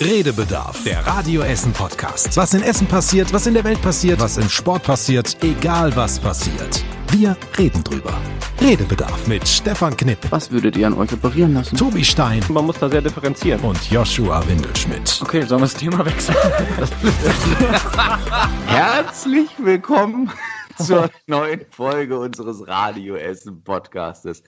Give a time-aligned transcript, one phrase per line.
[0.00, 2.34] Redebedarf, der Radio Essen Podcast.
[2.36, 6.18] Was in Essen passiert, was in der Welt passiert, was im Sport passiert, egal was
[6.18, 6.82] passiert.
[7.10, 8.14] Wir reden drüber.
[8.62, 11.76] Redebedarf mit Stefan Knipp, Was würdet ihr an euch operieren lassen?
[11.76, 13.60] Tobi Stein Man muss da sehr differenzieren.
[13.60, 15.20] und Joshua Windelschmidt.
[15.22, 16.36] Okay, sollen wir das Thema wechseln?
[18.66, 20.30] Herzlich willkommen
[20.78, 24.42] zur neuen Folge unseres Radio Essen Podcastes.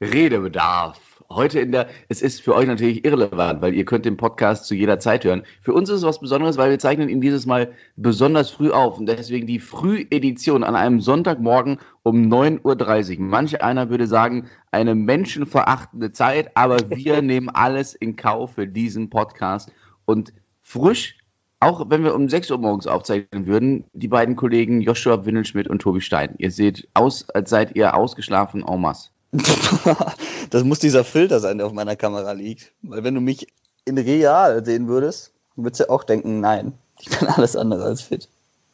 [0.00, 0.98] Redebedarf.
[1.34, 4.74] Heute in der, es ist für euch natürlich irrelevant, weil ihr könnt den Podcast zu
[4.74, 5.42] jeder Zeit hören.
[5.60, 8.98] Für uns ist es was Besonderes, weil wir zeichnen ihn dieses Mal besonders früh auf
[8.98, 13.24] und deswegen die Frühedition an einem Sonntagmorgen um 9.30 Uhr.
[13.24, 19.10] Manch einer würde sagen, eine menschenverachtende Zeit, aber wir nehmen alles in Kauf für diesen
[19.10, 19.72] Podcast
[20.04, 21.16] und frisch
[21.62, 25.80] auch wenn wir um 6 Uhr morgens aufzeichnen würden, die beiden Kollegen Joshua Windelschmidt und
[25.80, 26.34] Tobi Stein.
[26.38, 29.11] Ihr seht aus, als seid ihr ausgeschlafen en masse.
[30.50, 32.72] das muss dieser Filter sein, der auf meiner Kamera liegt.
[32.82, 33.46] Weil wenn du mich
[33.84, 38.28] in real sehen würdest, würdest du auch denken, nein, ich bin alles andere als fit.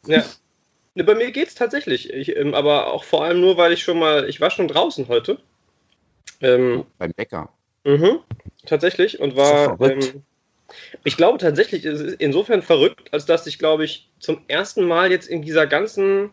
[0.05, 0.23] Ja.
[0.95, 2.11] Ne, bei mir geht's tatsächlich.
[2.11, 5.07] Ich, ähm, aber auch vor allem nur, weil ich schon mal, ich war schon draußen
[5.07, 5.39] heute.
[6.41, 7.49] Ähm, Beim Bäcker.
[7.83, 8.19] mhm,
[8.65, 9.19] tatsächlich.
[9.19, 10.23] Und war, ähm,
[11.03, 15.11] ich glaube tatsächlich, es ist insofern verrückt, als dass ich, glaube ich, zum ersten Mal
[15.11, 16.31] jetzt in dieser ganzen,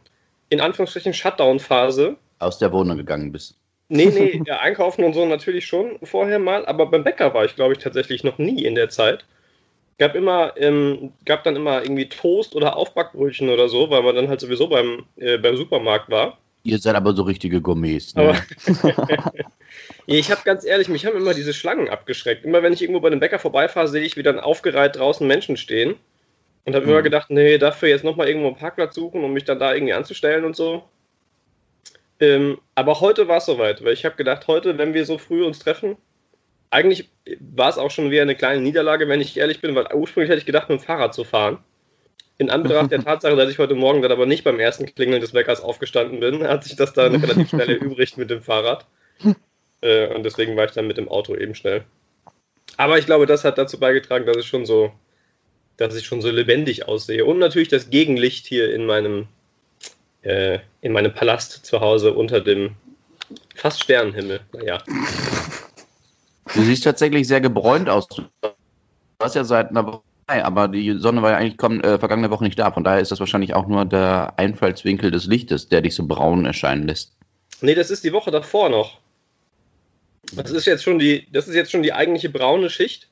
[0.49, 3.57] in Anführungsstrichen, Shutdown-Phase Aus der Wohnung gegangen bist.
[3.89, 7.55] Nee, nee, ja, einkaufen und so natürlich schon vorher mal, aber beim Bäcker war ich,
[7.57, 9.25] glaube ich, tatsächlich noch nie in der Zeit.
[9.99, 14.29] Gab immer, ähm, gab dann immer irgendwie Toast oder Aufbackbrötchen oder so, weil man dann
[14.29, 16.39] halt sowieso beim, äh, beim Supermarkt war.
[16.65, 18.15] Ihr seid aber so richtige Gourmets.
[18.15, 18.35] Ne?
[20.07, 22.45] Ich habe ganz ehrlich, mich haben immer diese Schlangen abgeschreckt.
[22.45, 25.57] Immer wenn ich irgendwo bei einem Bäcker vorbeifahre, sehe ich, wie dann aufgereiht draußen Menschen
[25.57, 25.97] stehen.
[26.65, 27.05] Und habe immer Mhm.
[27.05, 30.45] gedacht, nee, dafür jetzt nochmal irgendwo einen Parkplatz suchen, um mich dann da irgendwie anzustellen
[30.45, 30.85] und so.
[32.21, 35.45] Ähm, aber heute war es soweit, weil ich habe gedacht, heute, wenn wir so früh
[35.45, 35.97] uns treffen,
[36.71, 40.31] eigentlich war es auch schon wieder eine kleine Niederlage, wenn ich ehrlich bin, weil ursprünglich
[40.31, 41.59] hätte ich gedacht, mit dem Fahrrad zu fahren.
[42.39, 45.35] In Anbetracht der Tatsache, dass ich heute Morgen dann aber nicht beim ersten Klingeln des
[45.35, 48.87] Weckers aufgestanden bin, hat sich das dann relativ schnell erübrigt mit dem Fahrrad.
[49.81, 51.85] Äh, und deswegen war ich dann mit dem Auto eben schnell.
[52.77, 54.93] Aber ich glaube, das hat dazu beigetragen, dass es schon so,
[55.77, 57.25] dass ich schon so lebendig aussehe.
[57.25, 59.29] Und natürlich das Gegenlicht hier in meinem,
[60.27, 62.75] äh, in meinem Palast zu Hause unter dem
[63.55, 64.41] fast Sternenhimmel.
[64.53, 64.83] Naja.
[66.55, 68.07] Du siehst tatsächlich sehr gebräunt aus.
[68.09, 68.25] Du
[69.19, 72.43] warst ja seit einer Woche aber die Sonne war ja eigentlich komm, äh, vergangene Woche
[72.43, 72.73] nicht da.
[72.73, 76.47] Von daher ist das wahrscheinlich auch nur der Einfallswinkel des Lichtes, der dich so braun
[76.47, 77.13] erscheinen lässt.
[77.61, 78.99] Nee, das ist die Woche davor noch.
[80.33, 83.09] Das ist jetzt schon die, das ist jetzt schon die eigentliche braune Schicht,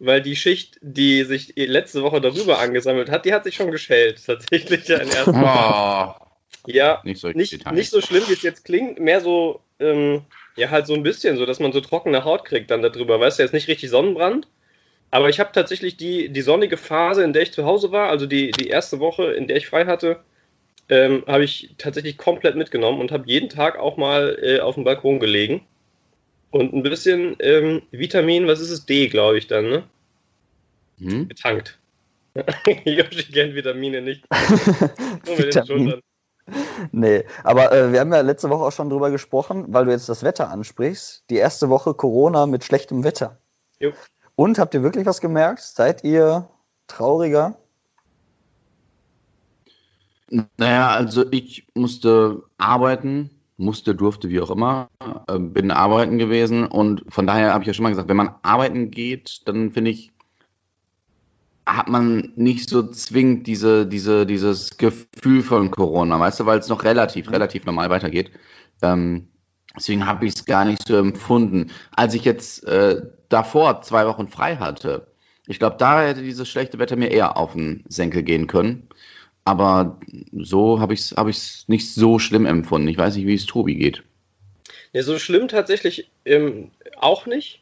[0.00, 4.22] weil die Schicht, die sich letzte Woche darüber angesammelt hat, die hat sich schon geschält.
[4.26, 6.29] Tatsächlich ja in erster Oh,
[6.66, 10.22] Ja, nicht nicht, nicht so schlimm, wie es jetzt klingt, mehr so, ähm,
[10.56, 13.20] ja, halt so ein bisschen, so dass man so trockene Haut kriegt dann darüber.
[13.20, 14.48] Weißt du, jetzt nicht richtig Sonnenbrand.
[15.10, 18.26] Aber ich habe tatsächlich die, die sonnige Phase, in der ich zu Hause war, also
[18.26, 20.20] die, die erste Woche, in der ich frei hatte,
[20.88, 24.84] ähm, habe ich tatsächlich komplett mitgenommen und habe jeden Tag auch mal äh, auf dem
[24.84, 25.62] Balkon gelegen.
[26.50, 28.86] Und ein bisschen ähm, Vitamin, was ist es?
[28.86, 29.82] D, glaube ich dann, ne?
[30.98, 31.28] Hm?
[31.28, 31.78] Getankt.
[32.84, 34.24] Yoshi kennt Vitamine nicht.
[35.26, 35.66] Nur mit den.
[35.66, 36.00] Schultern.
[36.92, 40.08] Nee, aber äh, wir haben ja letzte Woche auch schon drüber gesprochen, weil du jetzt
[40.08, 41.24] das Wetter ansprichst.
[41.30, 43.38] Die erste Woche Corona mit schlechtem Wetter.
[43.78, 43.92] Jo.
[44.36, 45.60] Und habt ihr wirklich was gemerkt?
[45.60, 46.48] Seid ihr
[46.86, 47.56] trauriger?
[50.56, 54.88] Naja, also ich musste arbeiten, musste, durfte, wie auch immer,
[55.26, 58.34] äh, bin arbeiten gewesen und von daher habe ich ja schon mal gesagt, wenn man
[58.42, 60.12] arbeiten geht, dann finde ich,
[61.76, 66.68] hat man nicht so zwingend diese, diese, dieses Gefühl von Corona, weißt du, weil es
[66.68, 68.30] noch relativ, relativ normal weitergeht.
[68.82, 69.28] Ähm,
[69.76, 71.70] deswegen habe ich es gar nicht so empfunden.
[71.92, 75.06] Als ich jetzt äh, davor zwei Wochen frei hatte,
[75.46, 78.88] ich glaube, da hätte dieses schlechte Wetter mir eher auf den Senkel gehen können.
[79.44, 79.98] Aber
[80.32, 82.88] so habe ich es hab ich's nicht so schlimm empfunden.
[82.88, 84.02] Ich weiß nicht, wie es Tobi geht.
[84.92, 87.59] Ja, so schlimm tatsächlich ähm, auch nicht.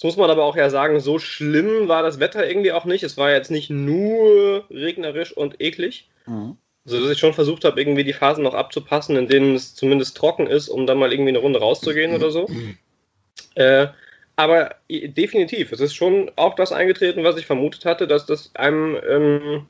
[0.00, 3.02] Jetzt muss man aber auch ja sagen, so schlimm war das Wetter irgendwie auch nicht.
[3.04, 6.08] Es war jetzt nicht nur regnerisch und eklig.
[6.24, 6.56] Mhm.
[6.86, 10.16] So dass ich schon versucht habe, irgendwie die Phasen noch abzupassen, in denen es zumindest
[10.16, 12.48] trocken ist, um dann mal irgendwie eine Runde rauszugehen oder so.
[13.56, 13.88] Äh,
[14.36, 18.98] aber definitiv, es ist schon auch das eingetreten, was ich vermutet hatte, dass das einem
[19.06, 19.66] ähm,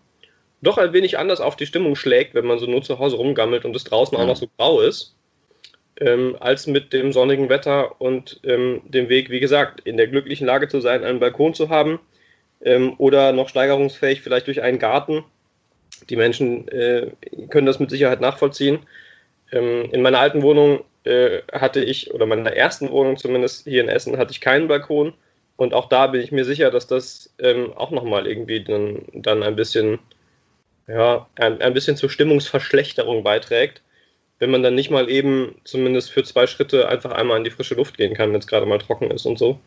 [0.63, 3.65] doch ein wenig anders auf die Stimmung schlägt, wenn man so nur zu Hause rumgammelt
[3.65, 4.27] und es draußen auch Ja.
[4.29, 5.17] noch so grau ist,
[6.01, 10.47] ähm, als mit dem sonnigen Wetter und ähm, dem Weg, wie gesagt, in der glücklichen
[10.47, 12.01] Lage zu sein, einen Balkon zu haben
[12.63, 15.25] ähm, oder noch steigerungsfähig vielleicht durch einen Garten.
[16.09, 17.09] Die Menschen äh,
[17.51, 18.81] können das mit Sicherheit nachvollziehen.
[19.53, 23.89] Ähm, in meiner alten Wohnung äh, hatte ich, oder meiner ersten Wohnung zumindest hier in
[23.89, 25.15] Essen, hatte ich keinen Balkon.
[25.57, 29.43] und auch da bin ich mir sicher, dass das ähm, auch nochmal irgendwie dann, dann
[29.43, 29.99] ein bisschen,
[30.87, 33.83] ja, ein, ein bisschen zur Stimmungsverschlechterung beiträgt,
[34.41, 37.75] wenn man dann nicht mal eben zumindest für zwei Schritte einfach einmal in die frische
[37.75, 39.61] Luft gehen kann, wenn es gerade mal trocken ist und so.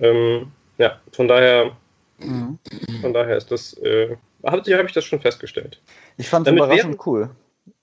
[0.00, 1.76] Ähm, ja, von daher,
[2.18, 2.58] mhm.
[3.00, 5.82] von daher ist das, äh, habe hab ich das schon festgestellt.
[6.16, 7.30] Ich fand es überraschend cool.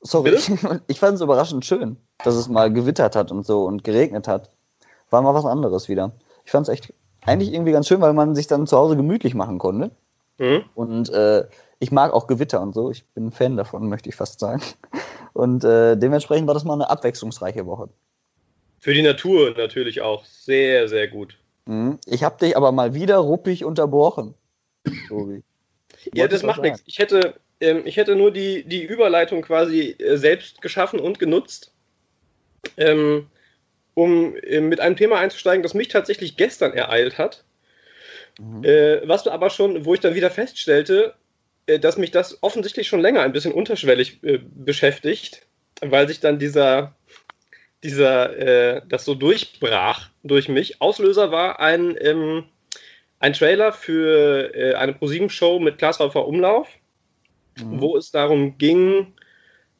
[0.01, 0.37] Sorry,
[0.87, 4.49] ich fand es überraschend schön, dass es mal gewittert hat und so und geregnet hat.
[5.09, 6.13] War mal was anderes wieder.
[6.45, 6.93] Ich fand es echt
[7.25, 9.91] eigentlich irgendwie ganz schön, weil man sich dann zu Hause gemütlich machen konnte.
[10.37, 10.63] Mhm.
[10.75, 11.45] Und äh,
[11.79, 12.91] ich mag auch Gewitter und so.
[12.91, 14.61] Ich bin ein Fan davon, möchte ich fast sagen.
[15.33, 17.89] Und äh, dementsprechend war das mal eine abwechslungsreiche Woche.
[18.79, 21.37] Für die Natur natürlich auch sehr, sehr gut.
[21.65, 21.99] Mhm.
[22.05, 24.33] Ich habe dich aber mal wieder ruppig unterbrochen,
[25.07, 25.41] Tobi.
[26.13, 26.83] ja, das macht nichts.
[26.85, 31.71] Ich hätte, ähm, ich hätte nur die, die Überleitung quasi äh, selbst geschaffen und genutzt,
[32.77, 33.27] ähm,
[33.93, 37.43] um äh, mit einem Thema einzusteigen, das mich tatsächlich gestern ereilt hat.
[38.39, 38.63] Mhm.
[38.63, 41.13] Äh, was aber schon, wo ich dann wieder feststellte,
[41.67, 45.45] äh, dass mich das offensichtlich schon länger ein bisschen unterschwellig äh, beschäftigt,
[45.81, 46.95] weil sich dann dieser,
[47.83, 50.81] dieser, äh, das so durchbrach durch mich.
[50.81, 52.45] Auslöser war ein, ähm,
[53.19, 56.67] ein Trailer für äh, eine ProSieben-Show mit Klaasräufer Umlauf,
[57.57, 57.81] mhm.
[57.81, 59.13] wo es darum ging,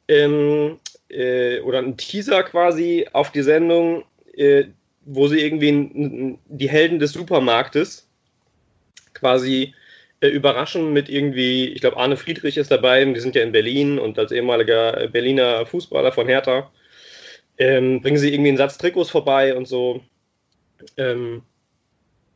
[0.08, 0.80] ähm,
[1.10, 4.06] äh, oder ein Teaser quasi auf die Sendung,
[5.06, 8.08] wo sie irgendwie die Helden des Supermarktes
[9.14, 9.74] quasi
[10.22, 14.00] äh, überraschen mit irgendwie, ich glaube, Arne Friedrich ist dabei, die sind ja in Berlin
[14.00, 16.72] und als ehemaliger Berliner Fußballer von Hertha
[17.58, 20.02] ähm, bringen sie irgendwie einen Satz Trikots vorbei und so.
[20.98, 21.44] Ähm,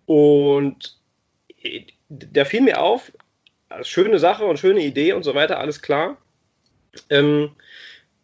[0.05, 0.97] und
[1.61, 3.11] äh, da fiel mir auf,
[3.81, 6.17] schöne Sache und schöne Idee und so weiter, alles klar.
[7.09, 7.51] Ähm,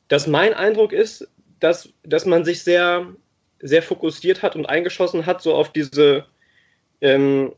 [0.07, 1.27] dass mein Eindruck ist,
[1.59, 3.07] dass, dass man sich sehr,
[3.59, 6.25] sehr fokussiert hat und eingeschossen hat, so auf diese
[7.01, 7.53] ähm,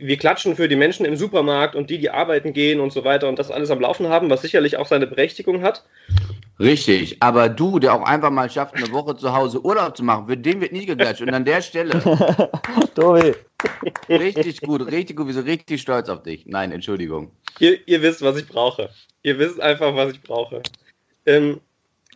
[0.00, 3.28] wir klatschen für die Menschen im Supermarkt und die, die arbeiten gehen und so weiter
[3.28, 5.84] und das alles am Laufen haben, was sicherlich auch seine Berechtigung hat.
[6.58, 10.26] Richtig, aber du, der auch einfach mal schafft, eine Woche zu Hause Urlaub zu machen,
[10.26, 11.22] für den wird nie geklatscht.
[11.22, 12.00] Und an der Stelle.
[12.94, 13.34] Tobi.
[14.08, 15.26] Richtig gut, richtig gut.
[15.26, 16.44] Wir sind richtig stolz auf dich.
[16.46, 17.30] Nein, Entschuldigung.
[17.60, 18.90] Ihr, ihr wisst, was ich brauche.
[19.22, 20.62] Ihr wisst einfach, was ich brauche.
[21.24, 21.60] Ähm,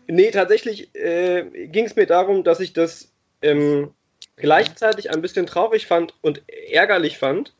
[0.06, 3.90] nee, tatsächlich äh, ging es mir darum, dass ich das ähm,
[4.36, 7.54] gleichzeitig ein bisschen traurig fand und ärgerlich fand,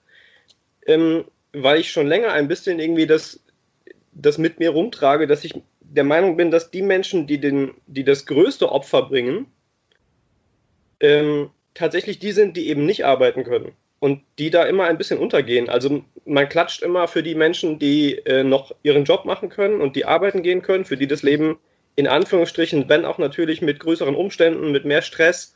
[0.86, 3.40] ähm, weil ich schon länger ein bisschen irgendwie das,
[4.12, 8.04] das mit mir rumtrage, dass ich der Meinung bin, dass die Menschen, die, den, die
[8.04, 9.46] das größte Opfer bringen,
[11.00, 15.18] ähm, tatsächlich die sind, die eben nicht arbeiten können und die da immer ein bisschen
[15.18, 15.68] untergehen.
[15.68, 19.96] Also man klatscht immer für die Menschen, die äh, noch ihren Job machen können und
[19.96, 21.58] die arbeiten gehen können, für die das Leben
[21.96, 25.54] in Anführungsstrichen, wenn auch natürlich mit größeren Umständen, mit mehr Stress,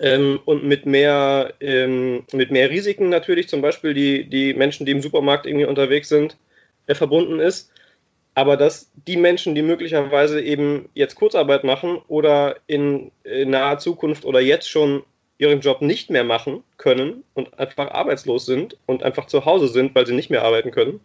[0.00, 4.92] ähm, und mit mehr, ähm, mit mehr Risiken natürlich, zum Beispiel die, die Menschen, die
[4.92, 6.36] im Supermarkt irgendwie unterwegs sind,
[6.86, 7.70] äh, verbunden ist.
[8.34, 14.24] Aber dass die Menschen, die möglicherweise eben jetzt Kurzarbeit machen oder in, in naher Zukunft
[14.24, 15.04] oder jetzt schon
[15.38, 19.94] ihren Job nicht mehr machen können und einfach arbeitslos sind und einfach zu Hause sind,
[19.94, 21.00] weil sie nicht mehr arbeiten können,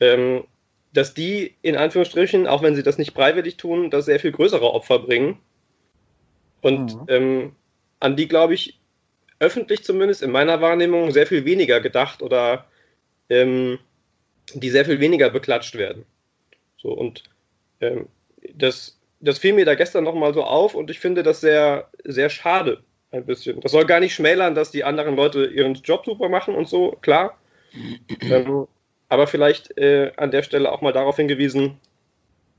[0.00, 0.44] ähm,
[0.92, 4.72] dass die in Anführungsstrichen, auch wenn sie das nicht freiwillig tun, das sehr viel größere
[4.72, 5.38] Opfer bringen.
[6.62, 7.06] Und mhm.
[7.08, 7.52] ähm,
[8.00, 8.80] an die, glaube ich,
[9.38, 12.66] öffentlich zumindest in meiner Wahrnehmung sehr viel weniger gedacht oder
[13.28, 13.78] ähm,
[14.54, 16.04] die sehr viel weniger beklatscht werden.
[16.76, 17.24] So und
[17.80, 18.08] ähm,
[18.54, 22.30] das, das fiel mir da gestern nochmal so auf und ich finde das sehr, sehr
[22.30, 23.60] schade ein bisschen.
[23.60, 26.92] Das soll gar nicht schmälern, dass die anderen Leute ihren Job super machen und so,
[27.00, 27.38] klar.
[28.20, 28.66] ähm,
[29.08, 31.78] aber vielleicht äh, an der Stelle auch mal darauf hingewiesen,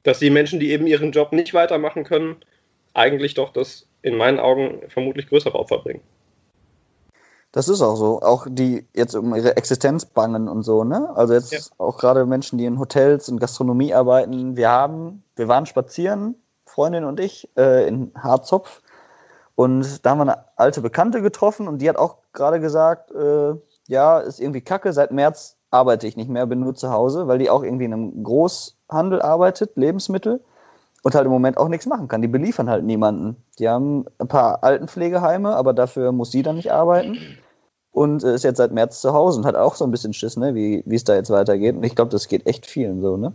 [0.03, 2.37] dass die Menschen, die eben ihren Job nicht weitermachen können,
[2.93, 6.01] eigentlich doch das in meinen Augen vermutlich größere Opfer bringen.
[7.51, 8.21] Das ist auch so.
[8.21, 11.09] Auch die jetzt um ihre Existenz bangen und so, ne?
[11.15, 11.59] Also jetzt ja.
[11.79, 14.55] auch gerade Menschen, die in Hotels und Gastronomie arbeiten.
[14.57, 16.35] Wir haben, wir waren spazieren,
[16.65, 18.83] Freundin und ich, äh, in Harzopf.
[19.55, 23.55] Und da haben wir eine alte Bekannte getroffen und die hat auch gerade gesagt, äh,
[23.87, 27.39] ja, ist irgendwie kacke, seit März arbeite ich nicht mehr, bin nur zu Hause, weil
[27.39, 30.41] die auch irgendwie in einem Großhandel arbeitet, Lebensmittel
[31.05, 32.23] und halt im Moment auch nichts machen kann.
[32.23, 33.35] Die beliefern halt niemanden.
[33.59, 37.19] Die haben ein paar Altenpflegeheime, aber dafür muss sie dann nicht arbeiten.
[37.91, 40.55] Und ist jetzt seit März zu Hause und hat auch so ein bisschen Schiss, ne,
[40.55, 41.75] wie es da jetzt weitergeht.
[41.75, 43.33] Und ich glaube, das geht echt vielen so, ne?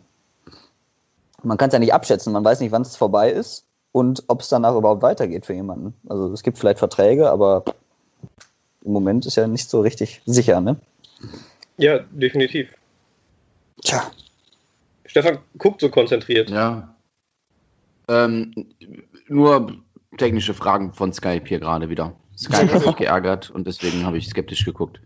[1.45, 4.41] Man kann es ja nicht abschätzen, man weiß nicht, wann es vorbei ist und ob
[4.41, 5.95] es danach überhaupt weitergeht für jemanden.
[6.09, 7.63] Also es gibt vielleicht Verträge, aber
[8.85, 10.75] im Moment ist ja nicht so richtig sicher, ne?
[11.77, 12.75] Ja, definitiv.
[13.83, 14.11] Tja.
[15.07, 16.51] Stefan guckt so konzentriert.
[16.51, 16.93] Ja,
[18.11, 18.53] ähm,
[19.29, 19.79] nur
[20.19, 22.13] technische Fragen von Skype hier gerade wieder.
[22.37, 25.01] Sky hat sich geärgert und deswegen habe ich skeptisch geguckt.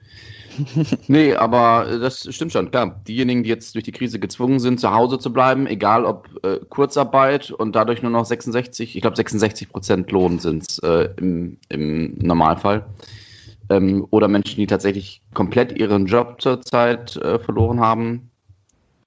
[1.08, 3.00] nee, aber das stimmt schon, klar.
[3.08, 6.60] Diejenigen, die jetzt durch die Krise gezwungen sind, zu Hause zu bleiben, egal ob äh,
[6.68, 11.58] Kurzarbeit und dadurch nur noch 66, ich glaube 66 Prozent Lohn sind es äh, im,
[11.68, 12.86] im Normalfall,
[13.68, 18.30] ähm, oder Menschen, die tatsächlich komplett ihren Job zurzeit äh, verloren haben,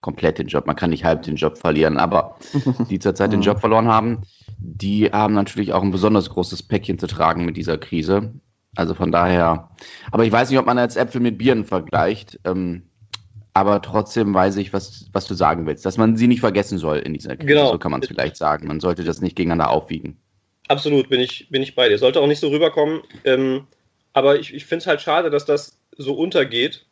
[0.01, 2.37] komplett den Job, man kann nicht halb den Job verlieren, aber
[2.89, 4.21] die zurzeit den Job verloren haben,
[4.57, 8.33] die haben natürlich auch ein besonders großes Päckchen zu tragen mit dieser Krise.
[8.75, 9.69] Also von daher,
[10.11, 12.83] aber ich weiß nicht, ob man jetzt Äpfel mit Bieren vergleicht, ähm,
[13.53, 16.97] aber trotzdem weiß ich, was, was du sagen willst, dass man sie nicht vergessen soll
[16.99, 17.71] in dieser Krise, genau.
[17.71, 18.67] so kann man es vielleicht sagen.
[18.67, 20.19] Man sollte das nicht gegeneinander aufwiegen.
[20.67, 21.97] Absolut, bin ich, bin ich bei dir.
[21.97, 23.01] Sollte auch nicht so rüberkommen.
[23.23, 23.65] Ähm,
[24.13, 26.85] aber ich, ich finde es halt schade, dass das so untergeht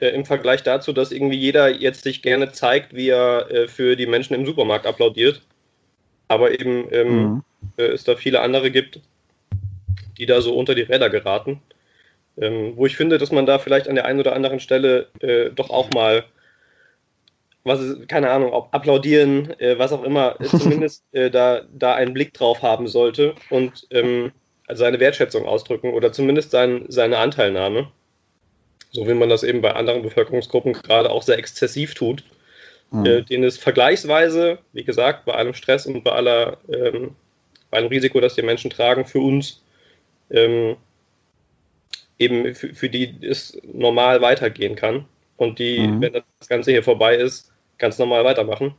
[0.00, 3.96] äh, im Vergleich dazu, dass irgendwie jeder jetzt sich gerne zeigt, wie er äh, für
[3.96, 5.42] die Menschen im Supermarkt applaudiert.
[6.28, 7.42] Aber eben ähm, mhm.
[7.76, 9.00] äh, es da viele andere gibt,
[10.18, 11.60] die da so unter die Räder geraten.
[12.40, 15.50] Ähm, wo ich finde, dass man da vielleicht an der einen oder anderen Stelle äh,
[15.50, 16.24] doch auch mal,
[17.64, 22.14] was ist, keine Ahnung, ob applaudieren, äh, was auch immer, äh, zumindest da, da einen
[22.14, 24.32] Blick drauf haben sollte und ähm,
[24.72, 27.90] seine Wertschätzung ausdrücken oder zumindest sein, seine Anteilnahme
[28.90, 32.24] so wie man das eben bei anderen Bevölkerungsgruppen gerade auch sehr exzessiv tut,
[32.90, 33.06] mhm.
[33.06, 37.14] äh, denen es vergleichsweise, wie gesagt, bei allem Stress und bei aller, ähm,
[37.70, 39.62] bei allem Risiko, das die Menschen tragen, für uns
[40.30, 40.76] ähm,
[42.18, 45.06] eben für, für, die es normal weitergehen kann
[45.36, 46.00] und die, mhm.
[46.00, 48.74] wenn das Ganze hier vorbei ist, ganz normal weitermachen,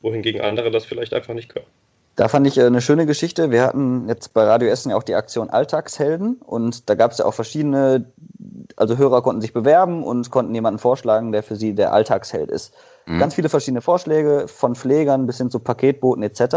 [0.00, 1.66] wohingegen andere das vielleicht einfach nicht können.
[2.16, 3.50] Da fand ich äh, eine schöne Geschichte.
[3.50, 7.18] Wir hatten jetzt bei Radio Essen ja auch die Aktion Alltagshelden und da gab es
[7.18, 8.04] ja auch verschiedene,
[8.76, 12.74] also Hörer konnten sich bewerben und konnten jemanden vorschlagen, der für sie der Alltagsheld ist.
[13.06, 13.18] Mhm.
[13.18, 16.56] Ganz viele verschiedene Vorschläge von Pflegern bis hin zu Paketboten etc.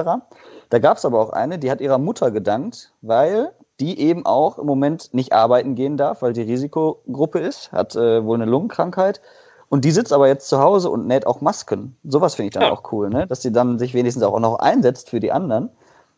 [0.70, 4.58] Da gab es aber auch eine, die hat ihrer Mutter gedankt, weil die eben auch
[4.58, 9.22] im Moment nicht arbeiten gehen darf, weil die Risikogruppe ist, hat äh, wohl eine Lungenkrankheit
[9.70, 11.98] und die sitzt aber jetzt zu Hause und näht auch Masken.
[12.04, 12.72] Sowas finde ich dann ja.
[12.72, 13.28] auch cool, ne?
[13.28, 15.70] dass sie dann sich wenigstens auch noch einsetzt für die anderen.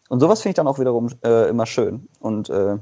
[0.09, 2.07] Und sowas finde ich dann auch wiederum äh, immer schön.
[2.19, 2.77] Und äh,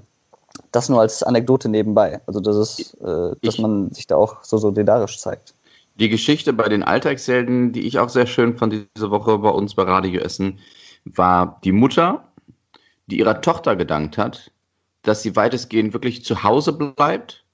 [0.71, 2.21] das nur als Anekdote nebenbei.
[2.27, 5.53] Also, das ist, äh, dass man sich da auch so solidarisch zeigt.
[5.99, 9.75] Die Geschichte bei den Alltagshelden, die ich auch sehr schön fand diese Woche bei uns
[9.75, 10.59] bei Radio Essen,
[11.05, 12.27] war die Mutter,
[13.07, 14.51] die ihrer Tochter gedankt hat,
[15.03, 17.45] dass sie weitestgehend wirklich zu Hause bleibt,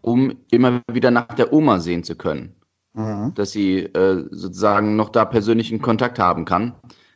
[0.00, 2.54] um immer wieder nach der Oma sehen zu können
[2.94, 3.34] mhm.
[3.34, 6.74] dass sie äh, sozusagen noch da persönlichen Kontakt haben kann.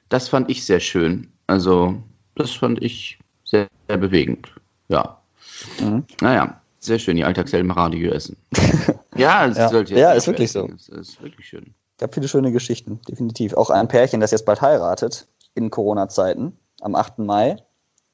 [0.09, 1.29] Das fand ich sehr schön.
[1.47, 2.03] Also,
[2.35, 4.53] das fand ich sehr, sehr bewegend.
[4.89, 5.21] Ja.
[5.81, 6.05] Mhm.
[6.21, 8.37] Naja, sehr schön, die Alltagshelden Radio essen.
[9.17, 9.83] ja, es ja.
[9.97, 10.69] ja, ist wirklich so.
[10.75, 11.75] Es ist wirklich schön.
[11.97, 13.55] Es gab viele schöne Geschichten, definitiv.
[13.55, 17.21] Auch ein Pärchen, das jetzt bald heiratet, in Corona-Zeiten, am 8.
[17.21, 17.57] Mai,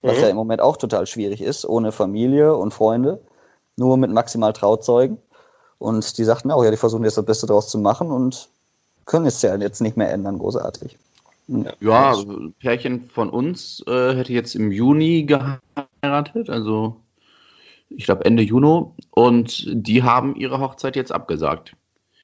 [0.02, 0.22] was mhm.
[0.22, 3.20] ja im Moment auch total schwierig ist, ohne Familie und Freunde,
[3.76, 5.18] nur mit maximal Trauzeugen.
[5.78, 8.48] Und die sagten auch, ja, die versuchen jetzt das Beste daraus zu machen und
[9.06, 10.96] können es ja jetzt nicht mehr ändern, großartig.
[11.48, 16.96] Ja, ja also Pärchen von uns äh, hätte jetzt im Juni geheiratet, also
[17.90, 21.76] ich glaube Ende Juni, und die haben ihre Hochzeit jetzt abgesagt.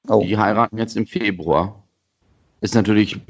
[0.09, 0.23] Oh.
[0.23, 1.83] Die heiraten jetzt im Februar.
[2.61, 3.21] Ist natürlich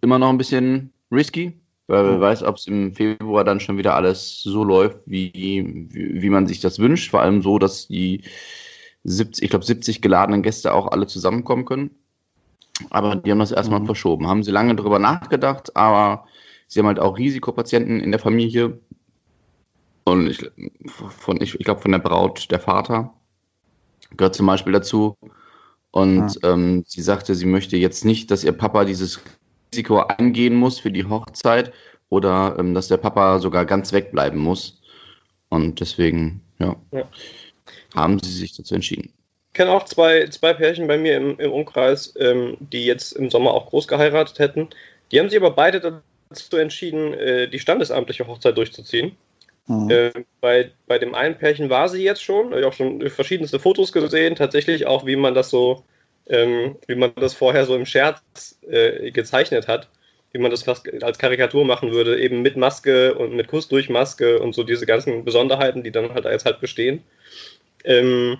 [0.00, 3.94] immer noch ein bisschen risky, weil wer weiß, ob es im Februar dann schon wieder
[3.94, 7.10] alles so läuft, wie, wie, wie man sich das wünscht.
[7.10, 8.22] Vor allem so, dass die
[9.04, 11.90] 70, ich glaube 70 geladenen Gäste auch alle zusammenkommen können.
[12.90, 13.86] Aber die haben das erstmal mhm.
[13.86, 14.28] verschoben.
[14.28, 16.26] Haben sie lange darüber nachgedacht, aber
[16.68, 18.78] sie haben halt auch Risikopatienten in der Familie.
[20.08, 20.50] Und ich,
[20.86, 23.12] von, ich, ich glaube, von der Braut der Vater
[24.16, 25.16] gehört zum Beispiel dazu.
[25.90, 26.52] Und ja.
[26.52, 29.20] ähm, sie sagte, sie möchte jetzt nicht, dass ihr Papa dieses
[29.72, 31.72] Risiko eingehen muss für die Hochzeit
[32.08, 34.80] oder ähm, dass der Papa sogar ganz wegbleiben muss.
[35.50, 36.76] Und deswegen, ja.
[36.92, 37.08] ja
[37.94, 39.12] haben sie sich dazu entschieden.
[39.48, 43.30] Ich kenne auch zwei, zwei Pärchen bei mir im, im Umkreis, ähm, die jetzt im
[43.30, 44.68] Sommer auch groß geheiratet hätten.
[45.10, 49.16] Die haben sich aber beide dazu entschieden, äh, die standesamtliche Hochzeit durchzuziehen.
[49.68, 49.90] Mhm.
[49.90, 53.60] Äh, bei, bei dem einen Pärchen war sie jetzt schon, ich habe auch schon verschiedenste
[53.60, 55.84] Fotos gesehen, tatsächlich auch, wie man das so,
[56.26, 59.88] ähm, wie man das vorher so im Scherz äh, gezeichnet hat,
[60.32, 63.90] wie man das fast als Karikatur machen würde, eben mit Maske und mit Kuss durch
[63.90, 67.04] Maske und so diese ganzen Besonderheiten, die dann halt jetzt halt bestehen.
[67.84, 68.38] Ähm,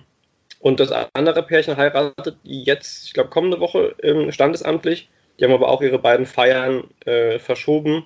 [0.59, 5.09] und das andere Pärchen heiratet jetzt, ich glaube, kommende Woche ähm, standesamtlich.
[5.39, 8.03] Die haben aber auch ihre beiden Feiern äh, verschoben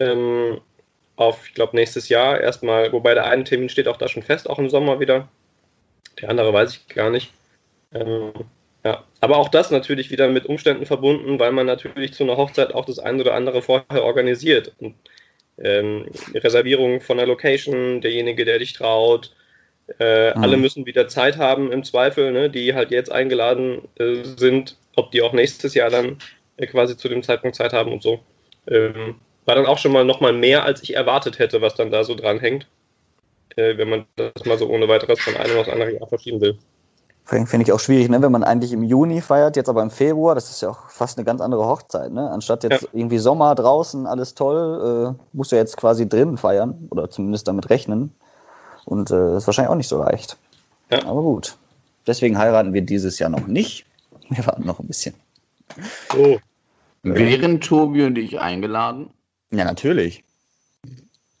[0.00, 0.60] ähm,
[1.16, 2.92] auf, ich glaube, nächstes Jahr erstmal.
[2.92, 5.28] Wobei der eine Termin steht auch da schon fest, auch im Sommer wieder.
[6.20, 7.32] Der andere weiß ich gar nicht.
[7.92, 8.32] Ähm,
[8.84, 12.74] ja, aber auch das natürlich wieder mit Umständen verbunden, weil man natürlich zu einer Hochzeit
[12.74, 14.72] auch das eine oder andere vorher organisiert.
[14.78, 14.94] Und
[15.58, 19.34] ähm, Reservierung von der Location, derjenige, der dich traut.
[19.98, 20.42] Äh, mhm.
[20.42, 25.10] Alle müssen wieder Zeit haben im Zweifel, ne, die halt jetzt eingeladen äh, sind, ob
[25.10, 26.18] die auch nächstes Jahr dann
[26.56, 28.20] äh, quasi zu dem Zeitpunkt Zeit haben und so.
[28.68, 32.04] Ähm, war dann auch schon mal nochmal mehr, als ich erwartet hätte, was dann da
[32.04, 32.66] so dran hängt,
[33.56, 36.58] äh, wenn man das mal so ohne weiteres von einem aufs andere Jahr verschieben will.
[37.24, 38.22] Finde ich auch schwierig, ne?
[38.22, 41.18] wenn man eigentlich im Juni feiert, jetzt aber im Februar, das ist ja auch fast
[41.18, 42.12] eine ganz andere Hochzeit.
[42.12, 42.30] Ne?
[42.30, 42.88] Anstatt jetzt ja.
[42.92, 47.68] irgendwie Sommer draußen, alles toll, äh, musst du jetzt quasi drinnen feiern oder zumindest damit
[47.68, 48.12] rechnen.
[48.84, 50.36] Und äh, ist wahrscheinlich auch nicht so leicht.
[50.92, 51.04] Ja.
[51.04, 51.56] Aber gut.
[52.06, 53.86] Deswegen heiraten wir dieses Jahr noch nicht.
[54.28, 55.14] Wir warten noch ein bisschen.
[56.16, 56.38] Oh.
[57.02, 59.10] Wären Tobi und ich eingeladen?
[59.50, 60.24] Ja, natürlich.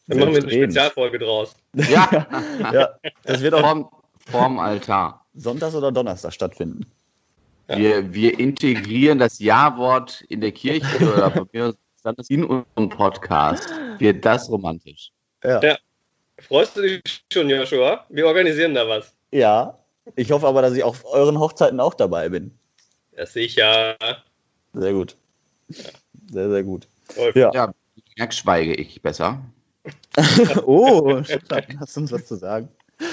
[0.06, 1.56] Dann machen wir eine Spezialfolge draus.
[1.74, 2.26] Ja,
[2.72, 2.88] ja
[3.24, 3.90] das wird auch vorm,
[4.30, 5.24] vorm Altar.
[5.34, 6.86] Sonntags oder Donnerstag stattfinden.
[7.68, 7.78] Ja.
[7.78, 11.74] Wir, wir integrieren das Ja-Wort in der Kirche oder mir
[12.28, 13.68] in unserem Podcast.
[13.98, 15.10] Wird das romantisch.
[15.42, 15.60] Ja.
[15.60, 15.76] ja.
[16.38, 18.04] Freust du dich schon, Joshua?
[18.08, 19.12] Wir organisieren da was.
[19.32, 19.76] Ja.
[20.14, 22.56] Ich hoffe aber, dass ich auf euren Hochzeiten auch dabei bin.
[23.16, 23.96] Ja, sicher.
[24.72, 25.16] Sehr gut.
[26.30, 26.86] Sehr, sehr gut.
[27.34, 27.50] Ja.
[27.52, 27.72] ja,
[28.16, 29.40] merk schweige ich besser.
[30.66, 31.20] oh,
[31.80, 32.68] hast du uns was zu sagen?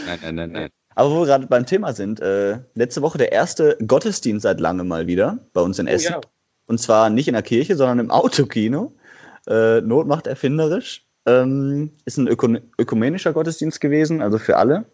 [0.05, 0.69] Nein, nein, nein, nein.
[0.95, 4.87] Aber wo wir gerade beim Thema sind, äh, letzte Woche der erste Gottesdienst seit langem
[4.87, 6.13] mal wieder bei uns in oh, Essen.
[6.13, 6.21] Ja.
[6.67, 8.93] Und zwar nicht in der Kirche, sondern im Autokino.
[9.47, 11.05] Äh, Not macht erfinderisch.
[11.25, 14.85] Ähm, ist ein Öko ökumenischer Gottesdienst gewesen, also für alle.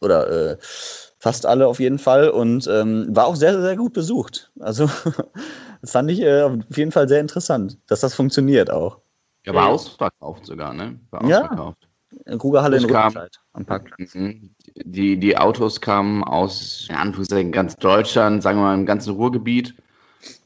[0.00, 2.28] Oder äh, fast alle auf jeden Fall.
[2.28, 4.52] Und ähm, war auch sehr, sehr gut besucht.
[4.60, 4.90] Also
[5.80, 9.01] das fand ich äh, auf jeden Fall sehr interessant, dass das funktioniert auch.
[9.44, 11.00] Ja, war ausverkauft sogar, ne?
[11.10, 11.78] War ausverkauft.
[11.82, 11.88] Ja.
[12.36, 14.14] Rugerhalle in Rüttenscheid am Parkplatz.
[14.14, 14.54] Mhm.
[14.84, 17.02] Die, die Autos kamen aus ja,
[17.50, 19.74] ganz Deutschland, sagen wir mal im ganzen Ruhrgebiet.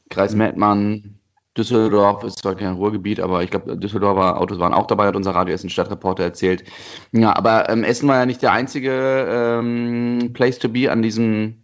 [0.09, 0.39] Kreis mhm.
[0.39, 1.19] Mettmann,
[1.57, 5.31] Düsseldorf ist zwar kein Ruhrgebiet, aber ich glaube, Düsseldorfer Autos waren auch dabei, hat unser
[5.31, 6.63] Radio Essen Stadtreporter erzählt.
[7.11, 11.63] Ja, aber ähm, Essen war ja nicht der einzige ähm, Place to be an diesem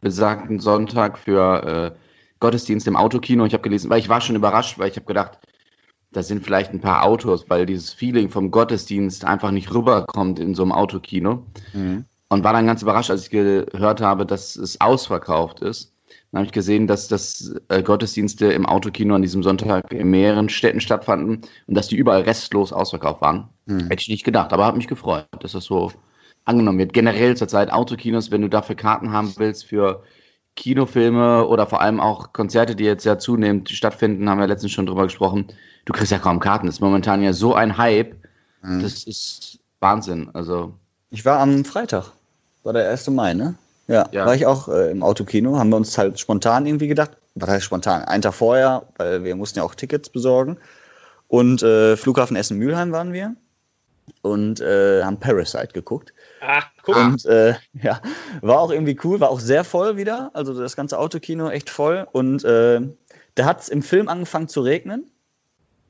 [0.00, 1.98] besagten Sonntag für äh,
[2.40, 3.44] Gottesdienst im Autokino.
[3.44, 5.38] Ich habe gelesen, weil ich war schon überrascht, weil ich habe gedacht,
[6.12, 10.54] das sind vielleicht ein paar Autos, weil dieses Feeling vom Gottesdienst einfach nicht rüberkommt in
[10.54, 11.46] so einem Autokino.
[11.72, 12.04] Mhm.
[12.28, 15.92] Und war dann ganz überrascht, als ich gehört habe, dass es ausverkauft ist.
[16.30, 20.48] Dann habe ich gesehen, dass das äh, Gottesdienste im Autokino an diesem Sonntag in mehreren
[20.48, 23.48] Städten stattfanden und dass die überall restlos ausverkauft waren.
[23.66, 23.88] Mhm.
[23.88, 25.92] Hätte ich nicht gedacht, aber habe mich gefreut, dass das so
[26.46, 26.94] angenommen wird.
[26.94, 30.02] Generell zurzeit Autokinos, wenn du dafür Karten haben willst für
[30.56, 34.86] Kinofilme oder vor allem auch Konzerte, die jetzt ja zunehmend stattfinden, haben wir letztens schon
[34.86, 35.46] drüber gesprochen.
[35.84, 36.66] Du kriegst ja kaum Karten.
[36.66, 38.14] Das ist momentan ja so ein Hype.
[38.62, 38.82] Mhm.
[38.82, 40.30] Das ist Wahnsinn.
[40.34, 40.74] Also.
[41.10, 42.12] Ich war am Freitag.
[42.62, 43.08] War der 1.
[43.10, 43.54] Mai, ne?
[43.88, 44.26] Ja, ja.
[44.26, 45.58] war ich auch äh, im Autokino.
[45.58, 47.12] Haben wir uns halt spontan irgendwie gedacht.
[47.34, 48.02] Was heißt spontan?
[48.04, 50.58] Einen Tag vorher, weil wir mussten ja auch Tickets besorgen.
[51.28, 53.34] Und äh, Flughafen Essen-Mülheim waren wir.
[54.22, 56.12] Und äh, haben Parasite geguckt.
[56.40, 56.94] Ach, cool.
[56.96, 58.00] Und äh, ja,
[58.40, 60.30] war auch irgendwie cool, war auch sehr voll wieder.
[60.34, 62.06] Also das ganze Autokino echt voll.
[62.12, 62.80] Und äh,
[63.34, 65.10] da hat es im Film angefangen zu regnen.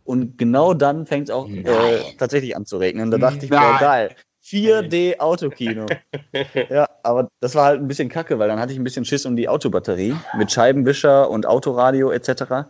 [0.05, 3.11] Und genau dann fängt es auch äh, tatsächlich an zu regnen.
[3.11, 4.14] Da dachte ich mir, geil.
[4.44, 5.87] 4D Autokino.
[6.70, 9.25] ja, aber das war halt ein bisschen kacke, weil dann hatte ich ein bisschen Schiss
[9.25, 12.66] um die Autobatterie mit Scheibenwischer und Autoradio etc.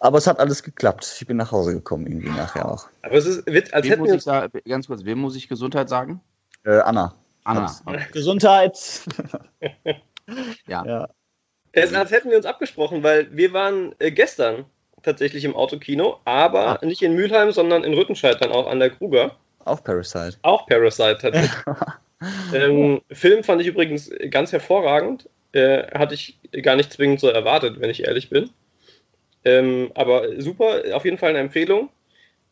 [0.00, 1.16] Aber es hat alles geklappt.
[1.20, 2.88] Ich bin nach Hause gekommen irgendwie nachher auch.
[3.02, 5.48] Aber es ist, wird, als wem hätten wir uns da, ganz kurz, wem muss ich
[5.48, 6.20] Gesundheit sagen?
[6.64, 7.14] Äh, Anna.
[7.44, 7.70] Anna.
[7.84, 8.06] Okay.
[8.12, 8.78] Gesundheit.
[10.66, 10.84] ja.
[10.84, 11.08] ja.
[11.72, 14.64] Es, als hätten wir uns abgesprochen, weil wir waren äh, gestern
[15.02, 16.84] tatsächlich im Autokino, aber ah.
[16.84, 19.36] nicht in Mülheim, sondern in Rüttenscheid dann auch an der Kruger.
[19.64, 20.38] Auch Parasite.
[20.42, 21.52] Auch Parasite tatsächlich.
[22.54, 25.28] ähm, Film fand ich übrigens ganz hervorragend.
[25.52, 28.50] Äh, hatte ich gar nicht zwingend so erwartet, wenn ich ehrlich bin.
[29.44, 31.88] Ähm, aber super, auf jeden Fall eine Empfehlung.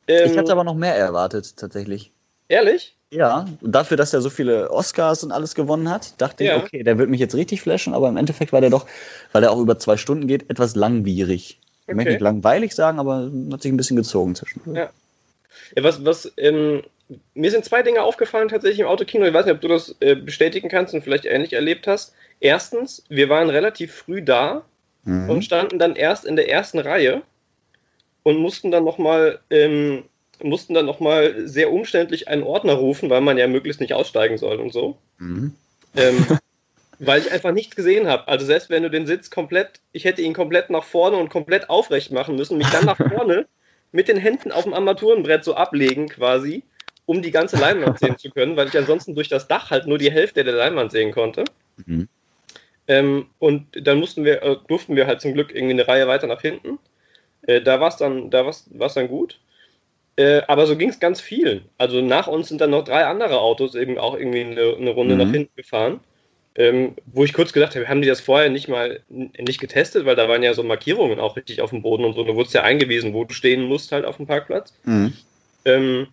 [0.06, 2.12] Ähm, ich hatte aber noch mehr erwartet, tatsächlich.
[2.48, 2.96] Ehrlich?
[3.10, 6.56] Ja, und dafür, dass er so viele Oscars und alles gewonnen hat, dachte ja.
[6.56, 8.86] ich, okay, der wird mich jetzt richtig flashen, aber im Endeffekt war der doch,
[9.32, 11.58] weil er auch über zwei Stunden geht, etwas langwierig.
[11.86, 14.60] Ich möchte nicht langweilig sagen, aber hat sich ein bisschen gezogen zwischen.
[14.74, 14.90] Ja.
[15.74, 16.82] ja was, was, ähm,
[17.32, 19.24] mir sind zwei Dinge aufgefallen tatsächlich im Autokino.
[19.24, 22.14] Ich weiß nicht, ob du das äh, bestätigen kannst und vielleicht ähnlich erlebt hast.
[22.40, 24.64] Erstens, wir waren relativ früh da
[25.08, 25.30] mhm.
[25.30, 27.22] und standen dann erst in der ersten Reihe
[28.22, 30.04] und mussten dann nochmal ähm,
[30.42, 34.60] mussten dann nochmal sehr umständlich einen Ordner rufen, weil man ja möglichst nicht aussteigen soll
[34.60, 34.96] und so.
[35.18, 35.54] Mhm.
[35.96, 36.26] Ähm,
[37.00, 38.28] weil ich einfach nichts gesehen habe.
[38.28, 41.70] Also selbst wenn du den Sitz komplett, ich hätte ihn komplett nach vorne und komplett
[41.70, 43.46] aufrecht machen müssen, mich dann nach vorne
[43.92, 46.62] mit den Händen auf dem Armaturenbrett so ablegen quasi,
[47.06, 49.98] um die ganze Leinwand sehen zu können, weil ich ansonsten durch das Dach halt nur
[49.98, 51.44] die Hälfte der Leinwand sehen konnte.
[51.84, 52.08] Mhm.
[52.88, 56.26] Ähm, und dann mussten wir, äh, durften wir halt zum Glück irgendwie eine Reihe weiter
[56.26, 56.78] nach hinten.
[57.42, 59.38] Äh, da war es dann, da war's, war's dann gut.
[60.16, 61.66] Äh, aber so ging es ganz vielen.
[61.76, 65.14] Also nach uns sind dann noch drei andere Autos eben auch irgendwie eine, eine Runde
[65.14, 65.20] mhm.
[65.20, 66.00] nach hinten gefahren.
[66.56, 70.16] Ähm, wo ich kurz gedacht habe, haben die das vorher nicht mal nicht getestet, weil
[70.16, 72.24] da waren ja so Markierungen auch richtig auf dem Boden und so.
[72.24, 74.74] Da wurde es ja eingewiesen, wo du stehen musst halt auf dem Parkplatz.
[74.84, 75.12] Mhm.
[75.64, 76.08] Ähm,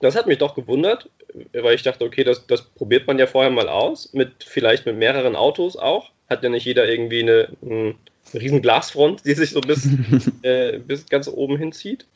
[0.00, 1.10] das hat mich doch gewundert,
[1.52, 4.96] weil ich dachte, okay, das, das probiert man ja vorher mal aus, mit vielleicht mit
[4.96, 6.10] mehreren Autos auch.
[6.28, 7.94] Hat ja nicht jeder irgendwie eine, eine
[8.34, 9.88] riesen Glasfront, die sich so bis,
[10.42, 12.06] äh, bis ganz oben hinzieht.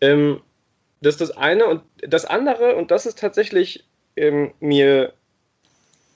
[0.00, 0.40] Ähm,
[1.00, 1.66] das ist das eine.
[1.66, 3.84] Und das andere, und das ist tatsächlich
[4.16, 5.12] ähm, mir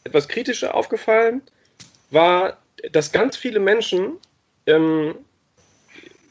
[0.04, 1.42] etwas kritischer aufgefallen,
[2.10, 2.58] war,
[2.92, 4.18] dass ganz viele Menschen
[4.66, 5.16] ähm,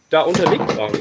[0.10, 0.94] da unterwegs waren.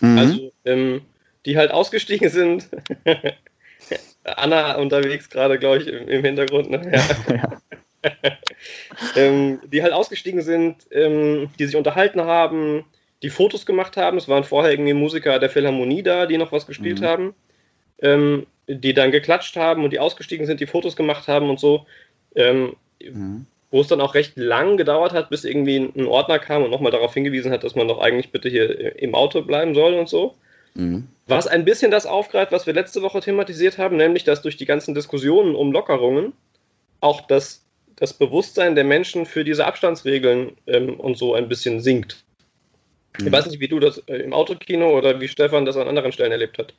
[0.00, 0.18] Mhm.
[0.18, 1.02] Also, ähm,
[1.46, 2.68] die halt ausgestiegen sind.
[4.24, 6.70] Anna unterwegs gerade, glaube ich, im, im, Hintergrund.
[6.70, 6.92] Ne?
[6.92, 7.34] Ja.
[7.34, 7.60] ja.
[9.16, 12.84] ähm, die halt ausgestiegen sind, ähm, die sich unterhalten haben,
[13.22, 14.16] die Fotos gemacht haben.
[14.16, 17.04] Es waren vorher irgendwie Musiker der Philharmonie da, die noch was gespielt mhm.
[17.04, 17.34] haben,
[18.00, 21.86] ähm, die dann geklatscht haben und die ausgestiegen sind, die Fotos gemacht haben und so.
[22.34, 23.46] Ähm, mhm.
[23.70, 26.92] Wo es dann auch recht lang gedauert hat, bis irgendwie ein Ordner kam und nochmal
[26.92, 30.34] darauf hingewiesen hat, dass man doch eigentlich bitte hier im Auto bleiben soll und so.
[30.74, 31.08] Mhm.
[31.26, 34.66] Was ein bisschen das aufgreift, was wir letzte Woche thematisiert haben, nämlich dass durch die
[34.66, 36.32] ganzen Diskussionen um Lockerungen
[37.00, 37.62] auch das,
[37.96, 42.24] das Bewusstsein der Menschen für diese Abstandsregeln ähm, und so ein bisschen sinkt.
[43.18, 46.12] Ich weiß nicht, wie du das äh, im Autokino oder wie Stefan das an anderen
[46.12, 46.72] Stellen erlebt hat.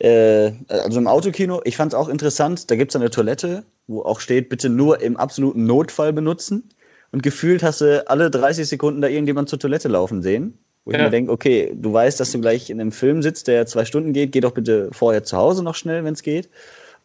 [0.00, 4.02] Äh, also im Autokino, ich fand es auch interessant, da gibt es eine Toilette, wo
[4.02, 6.68] auch steht, bitte nur im absoluten Notfall benutzen.
[7.10, 10.58] Und gefühlt hast du alle 30 Sekunden da irgendjemand zur Toilette laufen sehen.
[10.88, 11.00] Wo ja.
[11.00, 13.84] ich mir denke, okay, du weißt, dass du gleich in einem Film sitzt, der zwei
[13.84, 16.48] Stunden geht, geh doch bitte vorher zu Hause noch schnell, wenn es geht.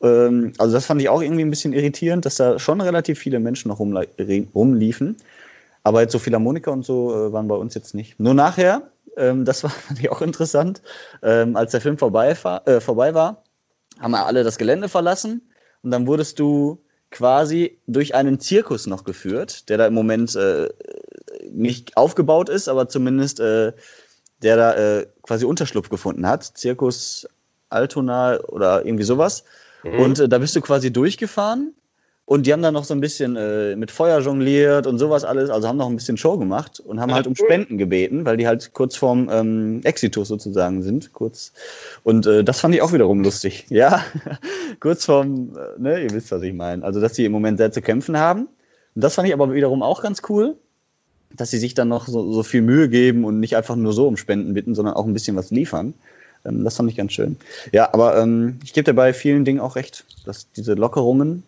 [0.01, 3.41] Ähm, also das fand ich auch irgendwie ein bisschen irritierend, dass da schon relativ viele
[3.41, 5.17] Menschen noch rumliefen.
[5.83, 8.17] Aber jetzt so Philharmoniker und so äh, waren bei uns jetzt nicht.
[8.21, 8.83] Nur nachher,
[9.17, 10.81] ähm, das war fand ich auch interessant,
[11.21, 13.43] ähm, als der Film vorbei, äh, vorbei war,
[13.99, 15.41] haben wir alle das Gelände verlassen
[15.81, 20.69] und dann wurdest du quasi durch einen Zirkus noch geführt, der da im Moment äh,
[21.53, 23.73] nicht aufgebaut ist, aber zumindest äh,
[24.41, 26.43] der da äh, quasi Unterschlupf gefunden hat.
[26.43, 27.27] Zirkus
[27.69, 29.43] Altona oder irgendwie sowas.
[29.83, 29.99] Mhm.
[29.99, 31.73] Und äh, da bist du quasi durchgefahren
[32.25, 35.49] und die haben dann noch so ein bisschen äh, mit Feuer jongliert und sowas alles,
[35.49, 38.47] also haben noch ein bisschen Show gemacht und haben halt um Spenden gebeten, weil die
[38.47, 41.51] halt kurz vorm ähm, Exitus sozusagen sind, kurz.
[42.03, 43.65] Und äh, das fand ich auch wiederum lustig.
[43.73, 44.03] Ja,
[44.79, 46.83] kurz vorm, äh, ne, ihr wisst, was ich meine.
[46.83, 48.47] Also, dass sie im Moment sehr zu kämpfen haben.
[48.95, 50.55] Und das fand ich aber wiederum auch ganz cool,
[51.35, 54.07] dass sie sich dann noch so, so viel Mühe geben und nicht einfach nur so
[54.07, 55.93] um Spenden bitten, sondern auch ein bisschen was liefern.
[56.45, 57.37] Ähm, das fand ich ganz schön.
[57.71, 61.43] Ja, aber ähm, ich gebe dir bei vielen Dingen auch recht, dass diese Lockerungen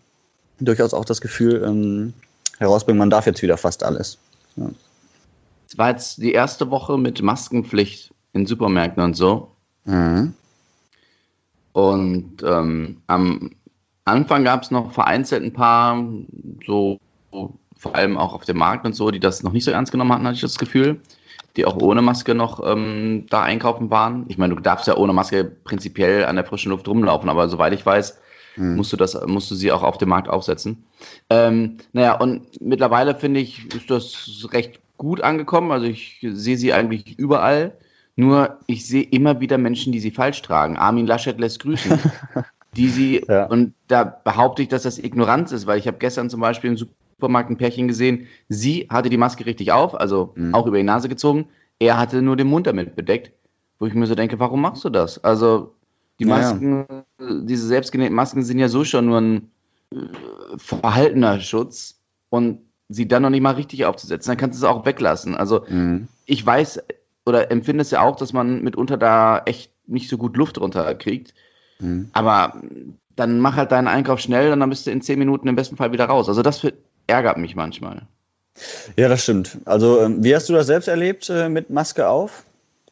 [0.60, 2.14] durchaus auch das Gefühl ähm,
[2.60, 4.18] herausbringen, man darf jetzt wieder fast alles.
[4.56, 4.70] Ja.
[5.68, 9.50] Es war jetzt die erste Woche mit Maskenpflicht in Supermärkten und so.
[9.86, 10.34] Mhm.
[11.74, 13.52] Und ähm, am
[14.06, 16.02] Anfang gab es noch vereinzelt ein paar,
[16.66, 17.00] so
[17.86, 20.12] vor allem auch auf dem Markt und so, die das noch nicht so ernst genommen
[20.12, 21.00] hatten, hatte ich das Gefühl,
[21.56, 24.26] die auch ohne Maske noch ähm, da einkaufen waren.
[24.28, 27.74] Ich meine, du darfst ja ohne Maske prinzipiell an der frischen Luft rumlaufen, aber soweit
[27.74, 28.18] ich weiß,
[28.56, 28.78] mhm.
[28.78, 30.84] musst du das, musst du sie auch auf dem Markt aufsetzen.
[31.30, 35.72] Ähm, naja, und mittlerweile finde ich, ist das recht gut angekommen.
[35.72, 37.74] Also ich sehe sie eigentlich überall.
[38.16, 40.76] Nur ich sehe immer wieder Menschen, die sie falsch tragen.
[40.76, 42.00] Armin Laschet lässt grüßen.
[42.76, 43.46] die sie, ja.
[43.46, 46.78] und da behaupte ich, dass das Ignoranz ist, weil ich habe gestern zum Beispiel im
[47.18, 50.54] Supermarkt ein Pärchen gesehen, sie hatte die Maske richtig auf, also mhm.
[50.54, 51.48] auch über die Nase gezogen,
[51.80, 53.32] er hatte nur den Mund damit bedeckt,
[53.80, 55.24] wo ich mir so denke, warum machst du das?
[55.24, 55.74] Also
[56.20, 57.04] die Masken, ja.
[57.42, 59.52] diese selbstgenähten Masken sind ja so schon nur ein
[59.92, 59.98] äh,
[60.58, 62.00] verhaltener Schutz
[62.30, 65.36] und sie dann noch nicht mal richtig aufzusetzen, dann kannst du es auch weglassen.
[65.36, 66.08] Also mhm.
[66.26, 66.82] ich weiß
[67.26, 71.34] oder empfinde es ja auch, dass man mitunter da echt nicht so gut Luft runterkriegt.
[71.80, 72.10] Mhm.
[72.14, 72.62] Aber
[73.16, 75.76] dann mach halt deinen Einkauf schnell und dann bist du in zehn Minuten im besten
[75.76, 76.28] Fall wieder raus.
[76.30, 76.68] Also das
[77.08, 78.04] ärgert mich manchmal.
[78.98, 79.58] Ja, das stimmt.
[79.66, 82.44] Also ähm, wie hast du das selbst erlebt äh, mit Maske auf?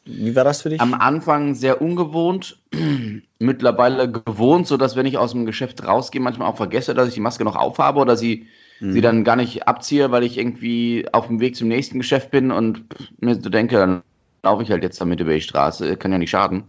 [0.04, 0.80] Wie war das für dich?
[0.80, 2.58] Am Anfang sehr ungewohnt,
[3.38, 7.20] mittlerweile gewohnt, sodass wenn ich aus dem Geschäft rausgehe, manchmal auch vergesse, dass ich die
[7.20, 8.46] Maske noch aufhabe oder sie,
[8.80, 8.92] mhm.
[8.92, 12.50] sie dann gar nicht abziehe, weil ich irgendwie auf dem Weg zum nächsten Geschäft bin
[12.50, 12.84] und
[13.20, 14.02] mir so denke, dann
[14.42, 16.64] laufe ich halt jetzt damit über die Straße, kann ja nicht schaden.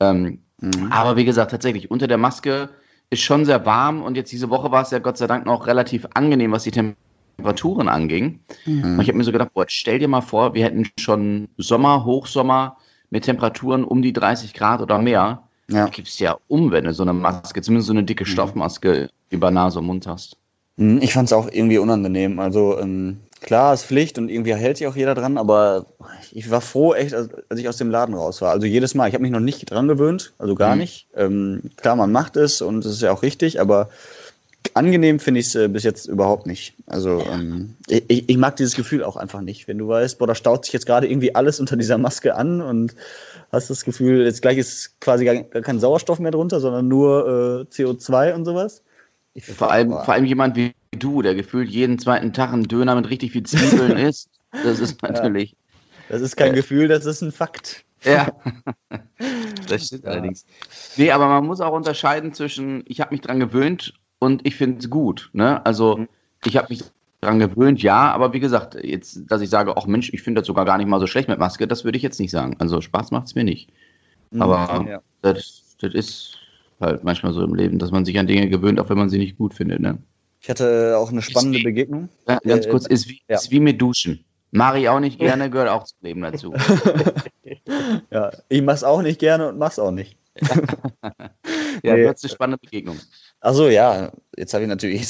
[0.00, 0.92] Ähm, mhm.
[0.92, 2.68] Aber wie gesagt, tatsächlich, unter der Maske
[3.10, 5.66] ist schon sehr warm und jetzt diese Woche war es ja Gott sei Dank noch
[5.66, 8.40] relativ angenehm, was die Temperatur Temperaturen anging.
[8.64, 8.94] Mhm.
[8.94, 12.04] Und ich habe mir so gedacht, boah, stell dir mal vor, wir hätten schon Sommer,
[12.04, 12.76] Hochsommer
[13.10, 15.42] mit Temperaturen um die 30 Grad oder mehr.
[15.68, 15.84] Ja.
[15.84, 18.28] Da gibt es ja um, wenn du so eine Maske, zumindest so eine dicke mhm.
[18.28, 20.36] Stoffmaske über Nase und Mund hast.
[20.76, 22.38] Mhm, ich fand es auch irgendwie unangenehm.
[22.38, 25.86] Also ähm, Klar, ist Pflicht und irgendwie hält sich auch jeder dran, aber
[26.32, 28.50] ich war froh, echt, als ich aus dem Laden raus war.
[28.50, 30.80] Also jedes Mal, ich habe mich noch nicht dran gewöhnt, also gar mhm.
[30.80, 31.06] nicht.
[31.14, 33.90] Ähm, klar, man macht es und es ist ja auch richtig, aber
[34.74, 36.74] angenehm finde ich es äh, bis jetzt überhaupt nicht.
[36.86, 39.68] Also ähm, ich, ich, mag dieses Gefühl auch einfach nicht.
[39.68, 42.60] Wenn du weißt, boah, da staut sich jetzt gerade irgendwie alles unter dieser Maske an
[42.60, 42.94] und
[43.52, 47.74] hast das Gefühl, jetzt gleich ist quasi gar, kein Sauerstoff mehr drunter, sondern nur äh,
[47.74, 48.82] CO2 und sowas.
[49.40, 53.10] Vor, allem, vor allem jemand wie du, der gefühlt jeden zweiten Tag einen Döner mit
[53.10, 54.30] richtig viel Zwiebeln isst.
[54.50, 55.50] Das ist natürlich.
[55.50, 55.56] Ja.
[56.08, 57.84] Das ist kein äh, Gefühl, das ist ein Fakt.
[58.04, 58.28] Ja,
[59.68, 60.10] das stimmt ja.
[60.10, 60.44] allerdings.
[60.96, 64.78] Nee, aber man muss auch unterscheiden zwischen, ich habe mich dran gewöhnt und ich finde
[64.78, 65.30] es gut.
[65.32, 65.64] Ne?
[65.66, 66.08] Also mhm.
[66.44, 66.84] ich habe mich
[67.20, 70.46] dran gewöhnt, ja, aber wie gesagt, jetzt, dass ich sage, ach Mensch, ich finde das
[70.46, 72.56] sogar gar nicht mal so schlecht mit Maske, das würde ich jetzt nicht sagen.
[72.58, 73.70] Also Spaß macht es mir nicht.
[74.30, 75.00] Mhm, aber ja.
[75.22, 76.38] das, das ist
[76.80, 79.18] halt manchmal so im Leben, dass man sich an Dinge gewöhnt, auch wenn man sie
[79.18, 79.80] nicht gut findet.
[79.80, 79.98] Ne?
[80.40, 82.08] Ich hatte auch eine spannende wie, Begegnung.
[82.28, 83.36] Ja, ganz äh, kurz, ist wie, ja.
[83.36, 84.24] ist wie mit Duschen.
[84.52, 86.54] Mari auch nicht gerne, gehört auch zum Leben dazu.
[88.10, 90.16] ja, ich mach's auch nicht gerne und mach's auch nicht.
[91.82, 92.06] ja, nee.
[92.06, 92.98] eine spannende Begegnung.
[93.40, 95.08] Achso, ja, jetzt habe ich natürlich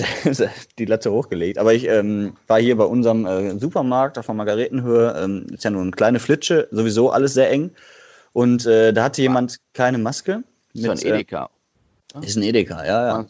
[0.79, 1.59] die Latte hochgelegt.
[1.59, 5.16] Aber ich ähm, war hier bei unserem äh, Supermarkt auf der Margaretenhöhe.
[5.22, 7.72] Ähm, ist ja nur eine kleine Flitsche, sowieso alles sehr eng.
[8.33, 10.42] Und äh, da hatte jemand keine Maske.
[10.74, 11.50] Mit, so ein äh, Edeka.
[12.20, 13.26] Äh, ist ein Edeka, ja, ja.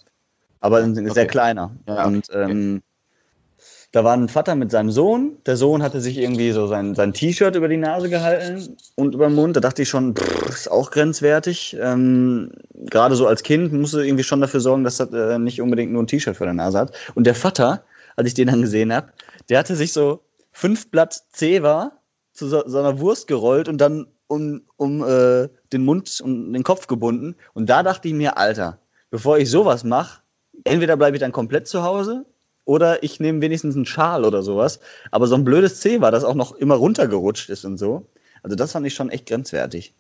[0.60, 1.26] Aber ein sehr okay.
[1.26, 1.76] kleiner.
[1.86, 2.82] Ja, und ähm,
[3.92, 5.38] da war ein Vater mit seinem Sohn.
[5.46, 9.28] Der Sohn hatte sich irgendwie so sein, sein T-Shirt über die Nase gehalten und über
[9.28, 9.56] den Mund.
[9.56, 11.76] Da dachte ich schon, pff, ist auch grenzwertig.
[11.80, 15.60] Ähm, Gerade so als Kind musst du irgendwie schon dafür sorgen, dass er äh, nicht
[15.60, 16.92] unbedingt nur ein T-Shirt vor der Nase hat.
[17.14, 17.84] Und der Vater,
[18.16, 19.12] als ich den dann gesehen habe,
[19.48, 20.20] der hatte sich so
[20.52, 21.92] fünf Blatt Zewa
[22.32, 26.62] zu so, so einer Wurst gerollt und dann um, um äh, den Mund und den
[26.62, 27.36] Kopf gebunden.
[27.54, 28.78] Und da dachte ich mir, Alter,
[29.10, 30.20] bevor ich sowas mache,
[30.64, 32.24] entweder bleibe ich dann komplett zu Hause
[32.64, 34.80] oder ich nehme wenigstens einen Schal oder sowas.
[35.10, 38.06] Aber so ein blödes C war, das auch noch immer runtergerutscht ist und so.
[38.42, 39.94] Also das fand ich schon echt grenzwertig.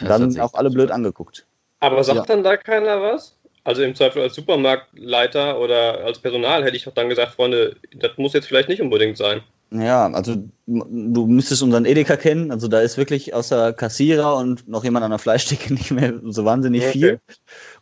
[0.00, 1.46] Und dann auch alle blöd angeguckt.
[1.80, 2.24] Aber sagt ja.
[2.26, 3.36] dann da keiner was?
[3.64, 8.12] Also im Zweifel als Supermarktleiter oder als Personal hätte ich doch dann gesagt, Freunde, das
[8.16, 9.42] muss jetzt vielleicht nicht unbedingt sein.
[9.70, 12.50] Ja, also du müsstest unseren Edeka kennen.
[12.50, 16.44] Also da ist wirklich außer Kassierer und noch jemand an der Fleischdecke nicht mehr so
[16.44, 16.92] wahnsinnig okay.
[16.92, 17.20] viel.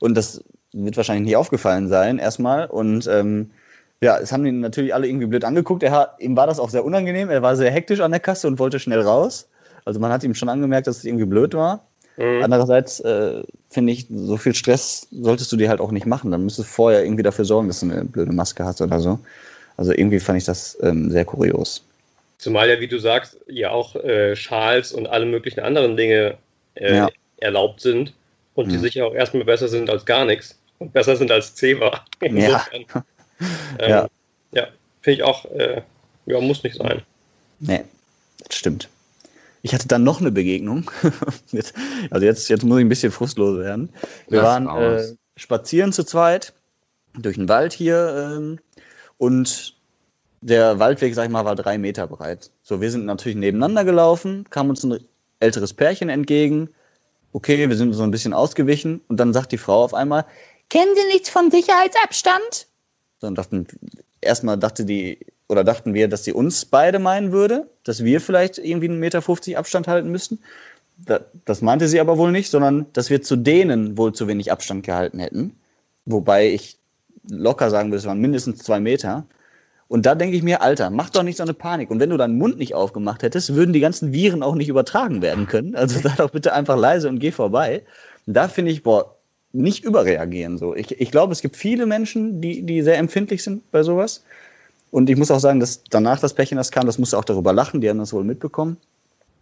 [0.00, 2.66] Und das wird wahrscheinlich nicht aufgefallen sein, erstmal.
[2.66, 3.50] Und ähm,
[4.00, 5.82] ja, es haben ihn natürlich alle irgendwie blöd angeguckt.
[5.82, 7.30] Er hat, ihm war das auch sehr unangenehm.
[7.30, 9.48] Er war sehr hektisch an der Kasse und wollte schnell raus.
[9.84, 11.86] Also man hat ihm schon angemerkt, dass es irgendwie blöd war.
[12.16, 12.42] Mhm.
[12.42, 16.30] Andererseits äh, finde ich, so viel Stress solltest du dir halt auch nicht machen.
[16.30, 19.18] Dann müsstest du vorher irgendwie dafür sorgen, dass du eine blöde Maske hast oder so.
[19.76, 21.82] Also irgendwie fand ich das ähm, sehr kurios.
[22.38, 26.36] Zumal ja, wie du sagst, ja auch äh, Schals und alle möglichen anderen Dinge
[26.74, 27.08] äh, ja.
[27.38, 28.12] erlaubt sind
[28.54, 32.04] und die sicher auch erstmal besser sind als gar nichts und besser sind als Zewa.
[32.30, 32.64] Ja.
[33.78, 34.08] Ähm, ja.
[34.52, 34.68] ja
[35.02, 35.82] finde ich auch, äh,
[36.24, 37.02] ja, muss nicht sein.
[37.60, 37.84] Nee,
[38.46, 38.88] das stimmt.
[39.62, 40.90] Ich hatte dann noch eine Begegnung.
[42.10, 43.90] also jetzt, jetzt muss ich ein bisschen frustlos werden.
[44.28, 45.04] Wir Lass waren äh,
[45.36, 46.52] spazieren zu zweit
[47.18, 48.58] durch den Wald hier ähm,
[49.18, 49.76] und
[50.40, 52.50] der Waldweg, sag ich mal, war drei Meter breit.
[52.62, 54.98] So, wir sind natürlich nebeneinander gelaufen, kam uns ein
[55.40, 56.68] älteres Pärchen entgegen.
[57.32, 60.24] Okay, wir sind so ein bisschen ausgewichen und dann sagt die Frau auf einmal,
[60.68, 62.66] kennen Sie nichts von Sicherheitsabstand?
[63.20, 63.66] Dann dachten,
[64.20, 68.58] erstmal dachte die, oder dachten wir, dass sie uns beide meinen würde, dass wir vielleicht
[68.58, 70.40] irgendwie einen Meter 50 Abstand halten müssten.
[71.44, 74.84] Das meinte sie aber wohl nicht, sondern dass wir zu denen wohl zu wenig Abstand
[74.84, 75.58] gehalten hätten.
[76.04, 76.78] Wobei ich
[77.28, 79.26] locker sagen würde, es waren mindestens zwei Meter.
[79.88, 81.90] Und da denke ich mir, Alter, mach doch nicht so eine Panik.
[81.90, 85.22] Und wenn du deinen Mund nicht aufgemacht hättest, würden die ganzen Viren auch nicht übertragen
[85.22, 85.74] werden können.
[85.76, 87.82] Also sei doch bitte einfach leise und geh vorbei.
[88.26, 89.16] Da finde ich, boah,
[89.52, 90.58] nicht überreagieren.
[90.58, 90.74] So.
[90.74, 94.24] Ich, ich glaube, es gibt viele Menschen, die, die sehr empfindlich sind bei sowas.
[94.90, 97.52] Und ich muss auch sagen, dass danach das Pärchen, das kam, das musste auch darüber
[97.52, 98.76] lachen, die haben das wohl mitbekommen.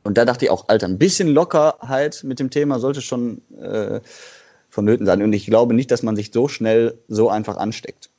[0.03, 4.01] Und da dachte ich auch, Alter, ein bisschen Lockerheit mit dem Thema sollte schon äh,
[4.75, 5.23] vonnöten sein.
[5.23, 8.11] Und ich glaube nicht, dass man sich so schnell so einfach ansteckt.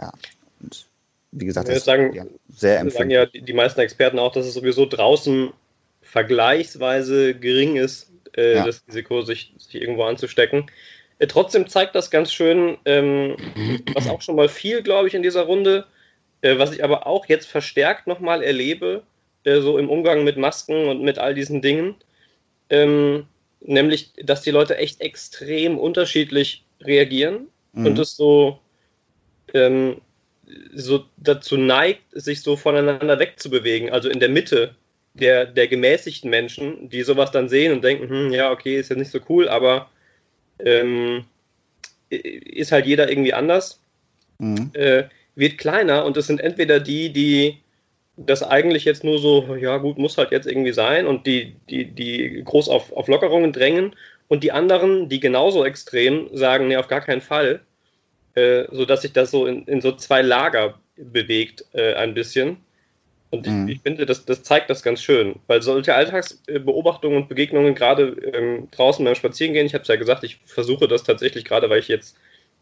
[0.00, 0.12] Ja.
[0.60, 0.86] Und
[1.32, 2.98] wie gesagt, das sagen, ja, sehr empfindlich.
[2.98, 5.52] sagen ja die meisten Experten auch, dass es sowieso draußen
[6.02, 8.64] vergleichsweise gering ist, äh, ja.
[8.64, 10.66] das Risiko, sich, sich irgendwo anzustecken.
[11.18, 13.36] Äh, trotzdem zeigt das ganz schön, ähm,
[13.94, 15.86] was auch schon mal viel, glaube ich, in dieser Runde,
[16.40, 19.02] äh, was ich aber auch jetzt verstärkt nochmal erlebe,
[19.42, 21.96] äh, so im Umgang mit Masken und mit all diesen Dingen,
[22.70, 23.26] ähm,
[23.64, 27.86] nämlich, dass die Leute echt extrem unterschiedlich reagieren mhm.
[27.86, 28.60] und es so,
[29.52, 30.00] ähm,
[30.74, 34.74] so dazu neigt, sich so voneinander wegzubewegen, also in der Mitte
[35.14, 38.96] der, der gemäßigten Menschen, die sowas dann sehen und denken, hm, ja, okay, ist ja
[38.96, 39.90] nicht so cool, aber
[40.58, 41.24] ähm,
[42.10, 43.80] ist halt jeder irgendwie anders,
[44.38, 44.70] mhm.
[44.74, 45.04] äh,
[45.36, 47.58] wird kleiner und es sind entweder die, die
[48.16, 51.86] das eigentlich jetzt nur so, ja gut, muss halt jetzt irgendwie sein und die, die,
[51.86, 53.94] die groß auf, auf Lockerungen drängen
[54.28, 57.60] und die anderen, die genauso extrem sagen, nee, auf gar keinen Fall,
[58.34, 62.58] äh, sodass sich das so in, in so zwei Lager bewegt äh, ein bisschen.
[63.30, 63.68] Und mhm.
[63.68, 68.16] ich, ich, finde, das, das zeigt das ganz schön, weil solche Alltagsbeobachtungen und Begegnungen gerade
[68.32, 71.80] ähm, draußen beim Spazierengehen, ich habe es ja gesagt, ich versuche das tatsächlich gerade, weil
[71.80, 72.16] ich jetzt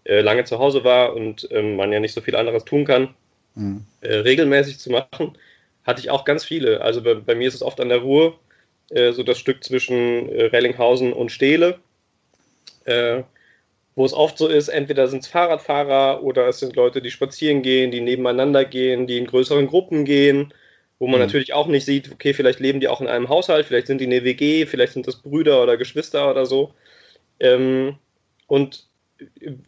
[0.04, 3.14] äh, lange zu Hause war und ähm, man ja nicht so viel anderes tun kann,
[3.54, 3.84] mhm.
[4.00, 5.36] äh, regelmäßig zu machen,
[5.84, 6.80] hatte ich auch ganz viele.
[6.80, 8.38] Also bei, bei mir ist es oft an der Ruhr,
[8.90, 11.78] äh, so das Stück zwischen äh, Rellinghausen und Stehle,
[12.84, 13.22] äh,
[13.94, 17.62] wo es oft so ist, entweder sind es Fahrradfahrer oder es sind Leute, die spazieren
[17.62, 20.52] gehen, die nebeneinander gehen, die in größeren Gruppen gehen
[21.02, 21.26] wo man mhm.
[21.26, 24.06] natürlich auch nicht sieht, okay, vielleicht leben die auch in einem Haushalt, vielleicht sind die
[24.06, 26.74] eine WG, vielleicht sind das Brüder oder Geschwister oder so.
[27.40, 27.96] Ähm,
[28.46, 28.86] und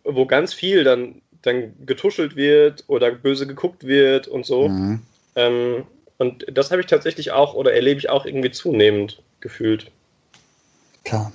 [0.05, 4.69] wo ganz viel dann, dann getuschelt wird oder böse geguckt wird und so.
[4.69, 5.01] Mhm.
[5.37, 5.85] Ähm,
[6.19, 9.91] und das habe ich tatsächlich auch oder erlebe ich auch irgendwie zunehmend gefühlt.
[11.05, 11.33] Klar.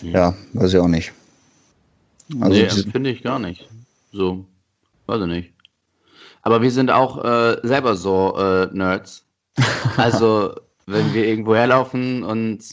[0.00, 1.12] Ja, weiß ich auch nicht.
[2.40, 3.68] Also nee, finde ich gar nicht.
[4.10, 4.44] So,
[5.06, 5.52] weiß ich nicht.
[6.42, 9.24] Aber wir sind auch äh, selber so äh, Nerds.
[9.98, 10.54] Also,
[10.86, 12.64] wenn wir irgendwo herlaufen und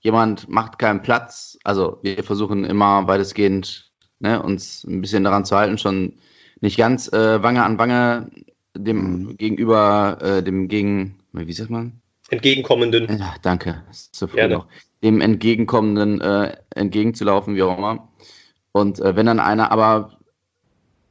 [0.00, 3.89] jemand macht keinen Platz, also wir versuchen immer weitestgehend
[4.20, 6.14] ne, uns ein bisschen daran zu halten, schon
[6.60, 8.30] nicht ganz äh, Wange an Wange
[8.76, 9.36] dem mhm.
[9.36, 12.00] gegenüber, äh, dem gegen, wie sagt man?
[12.28, 13.18] Entgegenkommenden.
[13.18, 14.66] Ja, danke, zu früh noch.
[15.02, 18.08] Dem Entgegenkommenden äh, entgegenzulaufen, wie auch immer.
[18.72, 20.18] Und äh, wenn dann einer aber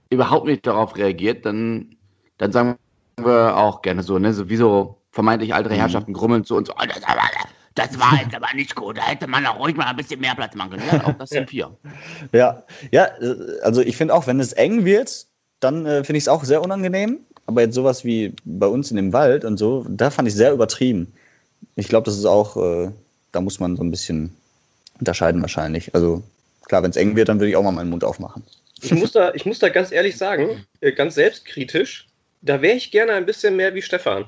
[0.10, 1.98] überhaupt nicht darauf reagiert, dann
[2.38, 2.78] dann sagen
[3.18, 5.80] wir auch gerne so, ne, so wie so vermeintlich ältere mhm.
[5.80, 6.76] Herrschaften grummeln zu uns, oh,
[7.80, 10.36] das, war jetzt aber nicht gut, da hätte man auch ruhig mal ein bisschen mehr
[10.36, 10.84] Platz machen können.
[10.92, 11.76] Ja, auch das sind wir.
[12.32, 13.10] Ja, ja,
[13.64, 15.28] also ich finde auch, wenn es eng wird,
[15.60, 17.20] dann äh, finde ich es auch sehr unangenehm.
[17.46, 20.54] Aber jetzt sowas wie bei uns in dem Wald und so, da fand ich sehr
[20.54, 21.12] übertrieben.
[21.76, 22.92] Ich glaube, das ist auch, äh,
[23.32, 24.36] da muss man so ein bisschen
[25.00, 25.96] unterscheiden wahrscheinlich.
[25.96, 26.22] Also
[26.66, 28.44] klar, wenn es eng wird, dann würde ich auch mal meinen Mund aufmachen.
[28.82, 32.08] Ich muss da, ich muss da ganz ehrlich sagen, äh, ganz selbstkritisch,
[32.42, 34.26] da wäre ich gerne ein bisschen mehr wie Stefan.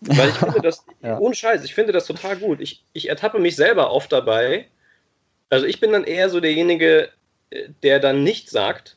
[0.00, 1.18] Weil ich finde das, ja.
[1.18, 2.60] ohne Scheiß, ich finde das total gut.
[2.60, 4.66] Ich, ich ertappe mich selber oft dabei.
[5.50, 7.10] Also ich bin dann eher so derjenige,
[7.50, 8.96] äh, der dann nichts sagt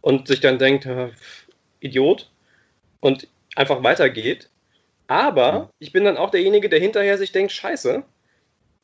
[0.00, 0.88] und sich dann denkt,
[1.80, 2.30] Idiot,
[3.00, 4.48] und einfach weitergeht.
[5.08, 8.02] Aber ich bin dann auch derjenige, der hinterher sich denkt, scheiße,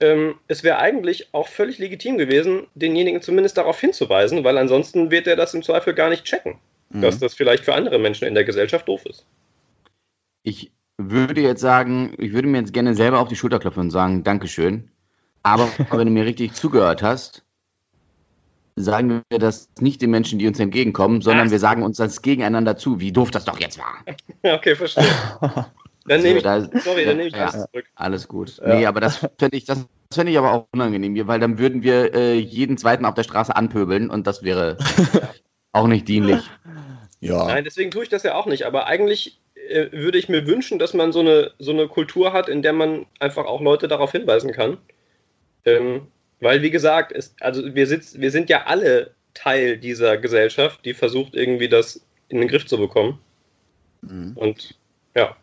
[0.00, 5.26] ähm, es wäre eigentlich auch völlig legitim gewesen, denjenigen zumindest darauf hinzuweisen, weil ansonsten wird
[5.26, 6.58] er das im Zweifel gar nicht checken
[6.92, 7.20] dass mhm.
[7.20, 9.24] das vielleicht für andere Menschen in der Gesellschaft doof ist.
[10.42, 13.90] Ich würde jetzt sagen, ich würde mir jetzt gerne selber auf die Schulter klopfen und
[13.90, 14.90] sagen, Dankeschön.
[15.42, 17.44] Aber wenn du mir richtig zugehört hast,
[18.76, 22.76] sagen wir das nicht den Menschen, die uns entgegenkommen, sondern wir sagen uns das gegeneinander
[22.76, 24.05] zu, wie doof das doch jetzt war.
[24.55, 25.05] okay, verstehe.
[26.05, 27.85] Dann nehme ich, da, sorry, dann nehme ich ja, das zurück.
[27.94, 28.59] Alles gut.
[28.59, 28.74] Ja.
[28.74, 32.12] Nee, aber das fände ich, das fände ich aber auch unangenehm, weil dann würden wir
[32.12, 34.78] äh, jeden zweiten auf der Straße anpöbeln und das wäre
[35.70, 36.42] auch nicht dienlich.
[37.20, 37.46] Ja.
[37.46, 38.64] Nein, deswegen tue ich das ja auch nicht.
[38.64, 42.48] Aber eigentlich äh, würde ich mir wünschen, dass man so eine, so eine Kultur hat,
[42.48, 44.79] in der man einfach auch Leute darauf hinweisen kann.
[45.64, 46.09] Ähm,
[46.40, 50.94] weil, wie gesagt, es, also wir, sitz, wir sind ja alle Teil dieser Gesellschaft, die
[50.94, 53.18] versucht, irgendwie das in den Griff zu bekommen.
[54.03, 54.33] Mhm.
[54.35, 54.75] Und
[55.14, 55.37] ja,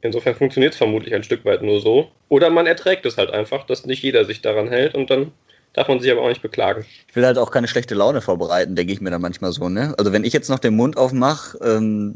[0.00, 2.10] insofern funktioniert es vermutlich ein Stück weit nur so.
[2.28, 5.32] Oder man erträgt es halt einfach, dass nicht jeder sich daran hält und dann
[5.72, 6.84] darf man sich aber auch nicht beklagen.
[7.08, 9.94] Ich will halt auch keine schlechte Laune vorbereiten, denke ich mir dann manchmal so, ne?
[9.98, 12.14] Also wenn ich jetzt noch den Mund aufmache, ähm,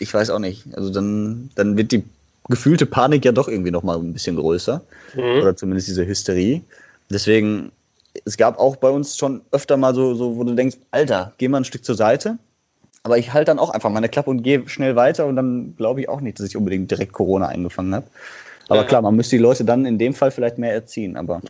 [0.00, 2.04] ich weiß auch nicht, also dann, dann wird die
[2.48, 4.82] gefühlte Panik ja doch irgendwie noch mal ein bisschen größer.
[5.14, 5.42] Mhm.
[5.42, 6.62] Oder zumindest diese Hysterie.
[7.10, 7.70] Deswegen,
[8.24, 11.48] es gab auch bei uns schon öfter mal so, so, wo du denkst, Alter, geh
[11.48, 12.38] mal ein Stück zur Seite.
[13.02, 16.02] Aber ich halte dann auch einfach meine Klappe und gehe schnell weiter und dann glaube
[16.02, 18.06] ich auch nicht, dass ich unbedingt direkt Corona eingefangen habe.
[18.68, 18.86] Aber ja.
[18.86, 21.40] klar, man müsste die Leute dann in dem Fall vielleicht mehr erziehen, aber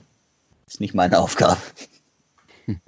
[0.66, 1.58] ist nicht meine Aufgabe.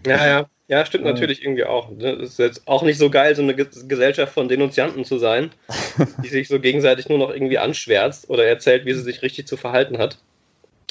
[0.07, 0.47] Ja, ja.
[0.73, 1.91] Ja, stimmt natürlich irgendwie auch.
[1.91, 2.13] Es ne?
[2.13, 5.51] ist jetzt auch nicht so geil, so eine Gesellschaft von Denunzianten zu sein,
[6.25, 9.59] die sich so gegenseitig nur noch irgendwie anschwärzt oder erzählt, wie sie sich richtig zu
[9.59, 10.17] verhalten hat.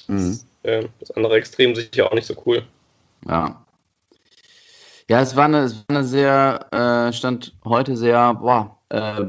[0.07, 0.37] Mhm.
[0.61, 2.61] Das, äh, das andere Extrem sicher auch nicht so cool.
[3.27, 3.65] Ja.
[5.09, 6.67] Ja, es war eine, es war eine sehr,
[7.09, 9.25] äh, stand heute sehr, boah, äh,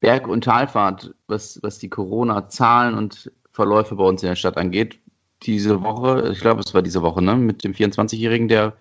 [0.00, 4.98] Berg- und Talfahrt, was, was die Corona-Zahlen und Verläufe bei uns in der Stadt angeht
[5.42, 8.74] diese Woche, ich glaube, es war diese Woche, ne, mit dem 24-Jährigen, der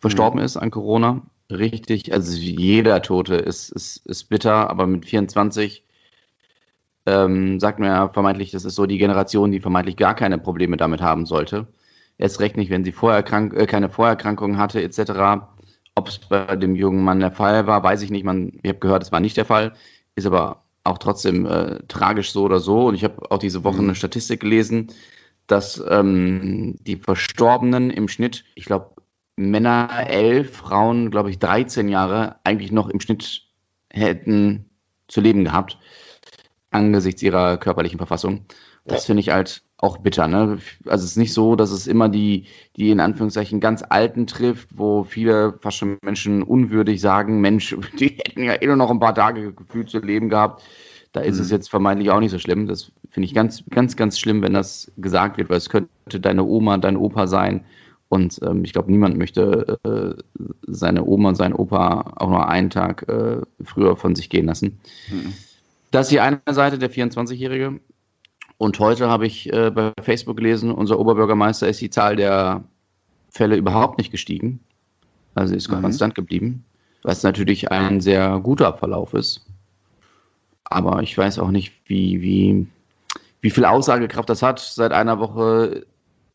[0.00, 0.44] verstorben mhm.
[0.44, 1.22] ist an Corona.
[1.50, 5.84] Richtig, also jeder Tote ist, ist, ist bitter, aber mit 24
[7.06, 10.76] ähm, sagt man ja vermeintlich, das ist so die Generation, die vermeintlich gar keine Probleme
[10.76, 11.66] damit haben sollte.
[12.18, 15.42] Erst recht nicht, wenn sie Vorerkrank äh, keine Vorerkrankungen hatte, etc.
[15.94, 18.24] Ob es bei dem jungen Mann der Fall war, weiß ich nicht.
[18.24, 19.72] Man, ich habe gehört, es war nicht der Fall,
[20.14, 22.86] ist aber auch trotzdem äh, tragisch so oder so.
[22.88, 23.88] Und ich habe auch diese Woche mhm.
[23.88, 24.92] eine Statistik gelesen,
[25.46, 28.90] dass ähm, die Verstorbenen im Schnitt, ich glaube,
[29.40, 33.42] Männer elf, Frauen, glaube ich, 13 Jahre eigentlich noch im Schnitt
[33.90, 34.66] hätten
[35.08, 35.78] zu leben gehabt,
[36.70, 38.44] angesichts ihrer körperlichen Verfassung.
[38.84, 39.06] Das ja.
[39.06, 40.28] finde ich halt auch bitter.
[40.28, 40.58] Ne?
[40.86, 44.68] Also es ist nicht so, dass es immer die, die in Anführungszeichen ganz Alten trifft,
[44.74, 49.00] wo viele fast schon Menschen unwürdig sagen, Mensch, die hätten ja eh nur noch ein
[49.00, 50.62] paar Tage gefühlt zu leben gehabt.
[51.12, 51.42] Da ist mhm.
[51.42, 52.66] es jetzt vermeintlich auch nicht so schlimm.
[52.66, 56.44] Das finde ich ganz, ganz, ganz schlimm, wenn das gesagt wird, weil es könnte deine
[56.44, 57.64] Oma, dein Opa sein.
[58.10, 60.20] Und ähm, ich glaube, niemand möchte äh,
[60.66, 64.80] seine Oma und seinen Opa auch nur einen Tag äh, früher von sich gehen lassen.
[65.08, 65.32] Mhm.
[65.92, 67.78] Das ist die eine Seite, der 24-Jährige.
[68.58, 72.64] Und heute habe ich äh, bei Facebook gelesen, unser Oberbürgermeister ist die Zahl der
[73.30, 74.58] Fälle überhaupt nicht gestiegen.
[75.36, 75.80] Also ist mhm.
[75.80, 76.64] konstant geblieben,
[77.04, 79.46] was natürlich ein sehr guter Verlauf ist.
[80.64, 82.66] Aber ich weiß auch nicht, wie, wie,
[83.40, 84.58] wie viel Aussagekraft das hat.
[84.58, 85.86] Seit einer Woche,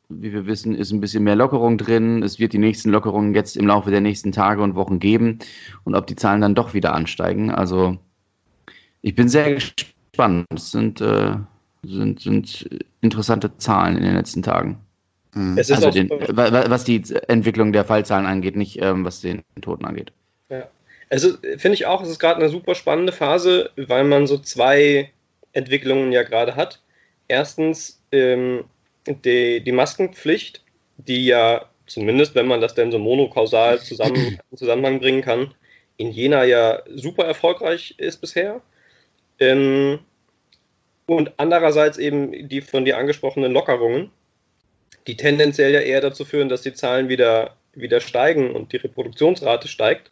[0.10, 2.24] wie wir wissen, ist ein bisschen mehr Lockerung drin.
[2.24, 5.39] Es wird die nächsten Lockerungen jetzt im Laufe der nächsten Tage und Wochen geben.
[5.84, 7.51] Und ob die Zahlen dann doch wieder ansteigen.
[7.51, 7.97] Also
[9.01, 10.45] ich bin sehr gespannt.
[10.53, 11.36] Es sind äh,
[11.88, 12.70] sind, sind
[13.01, 14.80] interessante Zahlen in den letzten Tagen.
[15.34, 15.58] Mhm.
[15.58, 20.14] also den, was die Entwicklung der Fallzahlen angeht, nicht ähm, was den Toten angeht.
[20.49, 20.70] Ja.
[21.10, 25.12] Also finde ich auch, es ist gerade eine super spannende Phase, weil man so zwei
[25.51, 26.82] Entwicklungen ja gerade hat.
[27.28, 28.64] Erstens ähm,
[29.08, 30.64] die, die Maskenpflicht,
[30.97, 35.53] die ja zumindest, wenn man das denn so monokausal zusammen, in Zusammenhang bringen kann,
[35.97, 38.62] in Jena ja super erfolgreich ist bisher.
[39.39, 39.99] Ähm,
[41.06, 44.10] und andererseits eben die von dir angesprochenen Lockerungen,
[45.08, 49.68] die tendenziell ja eher dazu führen, dass die Zahlen wieder, wieder steigen und die Reproduktionsrate
[49.68, 50.10] steigt.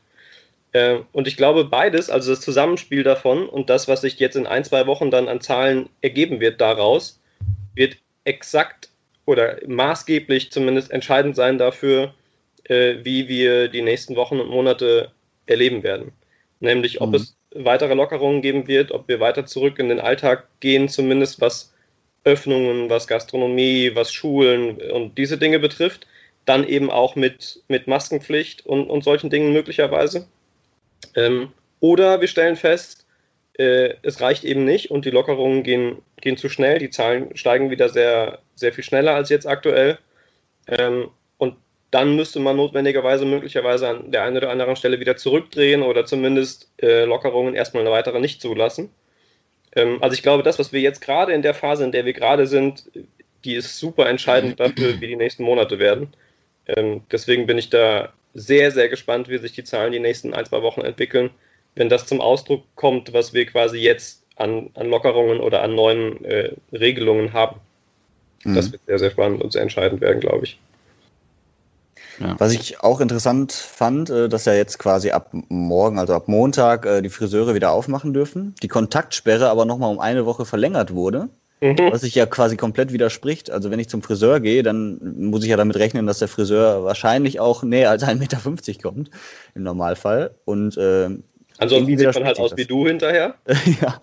[0.72, 4.46] Äh, und ich glaube, beides, also das Zusammenspiel davon und das, was sich jetzt in
[4.46, 7.20] ein, zwei Wochen dann an Zahlen ergeben wird daraus,
[7.74, 8.90] wird exakt
[9.26, 12.14] oder maßgeblich zumindest entscheidend sein dafür,
[12.66, 15.12] äh, wie wir die nächsten Wochen und Monate
[15.46, 16.12] erleben werden.
[16.60, 17.16] Nämlich, ob mhm.
[17.16, 21.74] es weitere Lockerungen geben wird, ob wir weiter zurück in den Alltag gehen, zumindest was
[22.24, 26.08] Öffnungen, was Gastronomie, was Schulen und diese Dinge betrifft.
[26.46, 30.28] Dann eben auch mit, mit Maskenpflicht und, und solchen Dingen möglicherweise.
[31.16, 33.03] Ähm, oder wir stellen fest,
[33.58, 36.80] äh, es reicht eben nicht und die Lockerungen gehen, gehen zu schnell.
[36.80, 39.98] Die Zahlen steigen wieder sehr, sehr viel schneller als jetzt aktuell.
[40.68, 41.10] Ähm,
[41.94, 46.72] dann müsste man notwendigerweise möglicherweise an der einen oder anderen Stelle wieder zurückdrehen oder zumindest
[46.82, 48.90] äh, Lockerungen erstmal eine weitere nicht zulassen.
[49.76, 52.14] Ähm, also ich glaube, das, was wir jetzt gerade in der Phase, in der wir
[52.14, 52.90] gerade sind,
[53.46, 56.08] die ist super entscheidend dafür, wie die nächsten Monate werden.
[56.66, 60.48] Ähm, deswegen bin ich da sehr, sehr gespannt, wie sich die Zahlen die nächsten ein,
[60.48, 61.30] zwei Wochen entwickeln.
[61.76, 66.24] Wenn das zum Ausdruck kommt, was wir quasi jetzt an, an Lockerungen oder an neuen
[66.26, 67.60] äh, Regelungen haben.
[68.44, 68.56] Mhm.
[68.56, 70.60] Das wird sehr, sehr spannend und sehr entscheidend werden, glaube ich.
[72.20, 72.36] Ja.
[72.38, 76.86] Was ich auch interessant fand, äh, dass ja jetzt quasi ab morgen, also ab Montag,
[76.86, 78.54] äh, die Friseure wieder aufmachen dürfen.
[78.62, 81.30] Die Kontaktsperre aber nochmal um eine Woche verlängert wurde.
[81.62, 81.78] Mhm.
[81.92, 83.50] Was sich ja quasi komplett widerspricht.
[83.50, 86.84] Also wenn ich zum Friseur gehe, dann muss ich ja damit rechnen, dass der Friseur
[86.84, 89.10] wahrscheinlich auch näher als 1,50 Meter kommt,
[89.56, 90.36] im Normalfall.
[90.44, 91.10] Und äh,
[91.64, 93.36] Ansonsten sieht man halt aus wie du hinterher.
[93.82, 94.00] ja,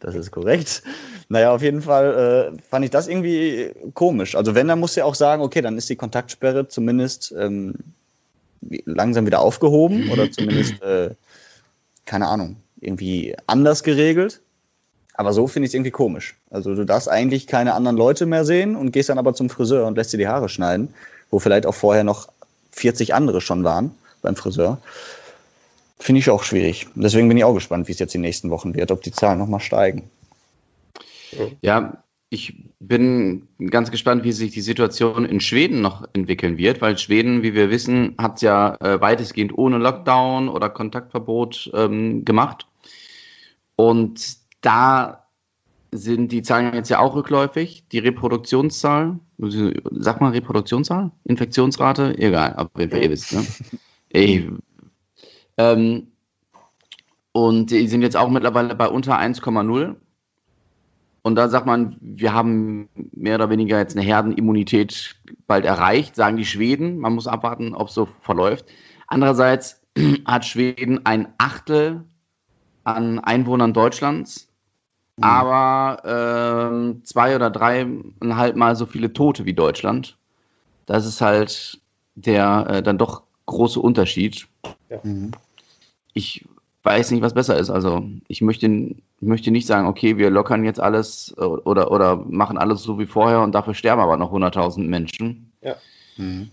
[0.00, 0.82] das ist korrekt.
[1.28, 4.34] Naja, auf jeden Fall äh, fand ich das irgendwie komisch.
[4.34, 7.74] Also wenn, dann muss ja auch sagen, okay, dann ist die Kontaktsperre zumindest ähm,
[8.84, 11.10] langsam wieder aufgehoben oder zumindest, äh,
[12.04, 14.40] keine Ahnung, irgendwie anders geregelt.
[15.14, 16.36] Aber so finde ich es irgendwie komisch.
[16.50, 19.86] Also du darfst eigentlich keine anderen Leute mehr sehen und gehst dann aber zum Friseur
[19.86, 20.94] und lässt dir die Haare schneiden,
[21.30, 22.28] wo vielleicht auch vorher noch
[22.72, 24.78] 40 andere schon waren beim Friseur.
[26.02, 26.88] Finde ich auch schwierig.
[26.96, 29.38] Deswegen bin ich auch gespannt, wie es jetzt die nächsten Wochen wird, ob die Zahlen
[29.38, 30.10] nochmal steigen.
[31.60, 36.98] Ja, ich bin ganz gespannt, wie sich die Situation in Schweden noch entwickeln wird, weil
[36.98, 42.66] Schweden, wie wir wissen, hat ja äh, weitestgehend ohne Lockdown oder Kontaktverbot ähm, gemacht.
[43.76, 45.28] Und da
[45.92, 47.84] sind die Zahlen jetzt ja auch rückläufig.
[47.92, 53.34] Die Reproduktionszahl, sag mal Reproduktionszahl, Infektionsrate, egal, auf jeden Fall ihr wisst.
[53.34, 53.46] Ne?
[54.14, 54.42] Ich,
[55.56, 56.08] ähm,
[57.32, 59.96] und die sind jetzt auch mittlerweile bei unter 1,0.
[61.22, 66.36] Und da sagt man, wir haben mehr oder weniger jetzt eine Herdenimmunität bald erreicht, sagen
[66.36, 66.98] die Schweden.
[66.98, 68.66] Man muss abwarten, ob es so verläuft.
[69.06, 69.80] Andererseits
[70.26, 72.04] hat Schweden ein Achtel
[72.84, 74.48] an Einwohnern Deutschlands,
[75.16, 75.24] mhm.
[75.24, 80.18] aber äh, zwei oder dreieinhalb Mal so viele Tote wie Deutschland.
[80.86, 81.80] Das ist halt
[82.16, 84.46] der äh, dann doch große Unterschied.
[84.88, 84.98] Ja.
[85.02, 85.32] Mhm.
[86.14, 86.44] Ich
[86.82, 87.70] weiß nicht, was besser ist.
[87.70, 92.82] Also ich möchte, möchte nicht sagen, okay, wir lockern jetzt alles oder, oder machen alles
[92.82, 95.52] so wie vorher und dafür sterben aber noch 100.000 Menschen.
[95.62, 95.76] Ja.
[96.16, 96.50] Mhm.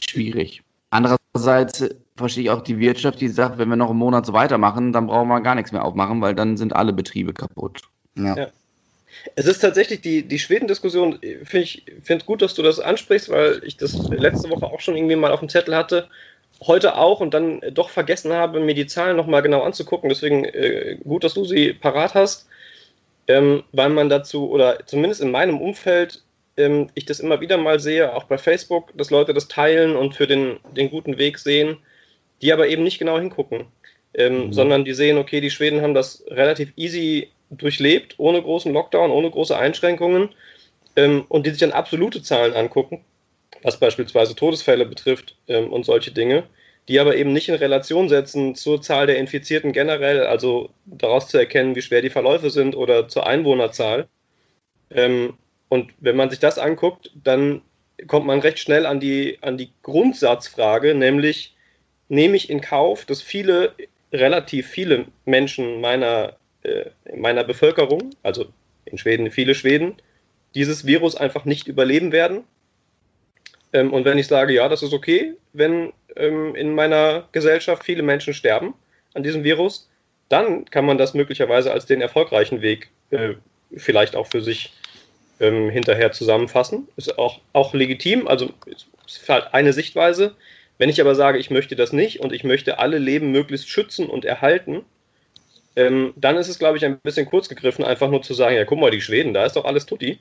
[0.00, 0.62] Schwierig.
[0.90, 4.92] Andererseits verstehe ich auch die Wirtschaft, die sagt, wenn wir noch einen Monat so weitermachen,
[4.92, 7.82] dann brauchen wir gar nichts mehr aufmachen, weil dann sind alle Betriebe kaputt.
[8.16, 8.36] Ja.
[8.36, 8.46] ja.
[9.36, 13.62] Es ist tatsächlich die, die Schweden-Diskussion, finde ich finde gut, dass du das ansprichst, weil
[13.64, 16.08] ich das letzte Woche auch schon irgendwie mal auf dem Zettel hatte.
[16.66, 20.08] Heute auch und dann doch vergessen habe, mir die Zahlen nochmal genau anzugucken.
[20.08, 22.48] Deswegen äh, gut, dass du sie parat hast,
[23.26, 26.22] ähm, weil man dazu, oder zumindest in meinem Umfeld,
[26.56, 30.14] ähm, ich das immer wieder mal sehe, auch bei Facebook, dass Leute das teilen und
[30.14, 31.78] für den, den guten Weg sehen,
[32.40, 33.66] die aber eben nicht genau hingucken.
[34.16, 34.52] Ähm, mhm.
[34.52, 39.30] sondern die sehen, okay, die Schweden haben das relativ easy durchlebt, ohne großen Lockdown, ohne
[39.30, 40.30] große Einschränkungen
[40.96, 43.04] ähm, und die sich dann absolute Zahlen angucken,
[43.62, 46.44] was beispielsweise Todesfälle betrifft ähm, und solche Dinge,
[46.88, 51.38] die aber eben nicht in Relation setzen zur Zahl der Infizierten generell, also daraus zu
[51.38, 54.08] erkennen, wie schwer die Verläufe sind oder zur Einwohnerzahl.
[54.90, 55.34] Ähm,
[55.68, 57.62] und wenn man sich das anguckt, dann
[58.06, 61.54] kommt man recht schnell an die, an die Grundsatzfrage, nämlich
[62.08, 63.72] nehme ich in Kauf, dass viele,
[64.12, 68.46] relativ viele Menschen meiner äh, meiner Bevölkerung, also
[68.84, 69.96] in Schweden viele Schweden,
[70.54, 72.44] dieses Virus einfach nicht überleben werden.
[73.72, 78.02] Ähm, und wenn ich sage, ja, das ist okay, wenn ähm, in meiner Gesellschaft viele
[78.02, 78.74] Menschen sterben
[79.14, 79.88] an diesem Virus,
[80.28, 83.34] dann kann man das möglicherweise als den erfolgreichen Weg äh,
[83.76, 84.72] vielleicht auch für sich
[85.40, 86.88] ähm, hinterher zusammenfassen.
[86.96, 90.34] Ist auch, auch legitim, also ist halt eine Sichtweise.
[90.78, 94.08] Wenn ich aber sage, ich möchte das nicht und ich möchte alle Leben möglichst schützen
[94.08, 94.84] und erhalten,
[95.76, 98.64] ähm, dann ist es, glaube ich, ein bisschen kurz gegriffen, einfach nur zu sagen, ja,
[98.64, 100.18] guck mal, die Schweden, da ist doch alles tutti.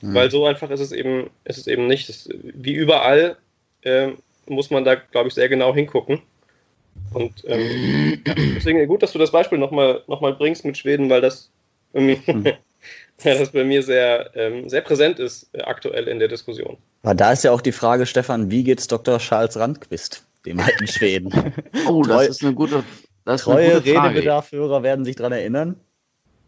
[0.00, 0.14] Mhm.
[0.14, 2.08] Weil so einfach ist es eben, ist es eben nicht.
[2.08, 3.36] Das, wie überall
[3.82, 4.08] äh,
[4.46, 6.20] muss man da, glaube ich, sehr genau hingucken.
[7.12, 11.10] Und ähm, ja, deswegen gut, dass du das Beispiel nochmal noch mal bringst mit Schweden,
[11.10, 11.50] weil das
[11.92, 12.18] mhm.
[13.24, 16.76] ja, das bei mir sehr, ähm, sehr präsent ist äh, aktuell in der Diskussion.
[17.02, 19.18] Aber da ist ja auch die Frage, Stefan, wie geht's Dr.
[19.18, 21.32] Charles Randquist, dem alten Schweden?
[21.88, 22.84] Oh, das ist eine gute,
[23.24, 25.76] Treue Redebedarfhörer werden sich daran erinnern.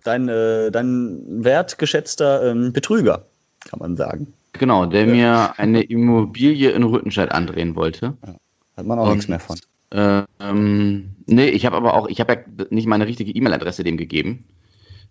[0.04, 3.26] Dein, äh, dein wertgeschätzter ähm, Betrüger,
[3.68, 4.32] kann man sagen.
[4.52, 5.12] Genau, der ja.
[5.12, 8.16] mir eine Immobilie in Rüttenscheid andrehen wollte.
[8.24, 8.34] Ja,
[8.76, 9.58] hat man auch Und, nichts mehr von.
[9.90, 14.44] Ähm, nee, ich habe aber auch, ich habe ja nicht meine richtige E-Mail-Adresse dem gegeben.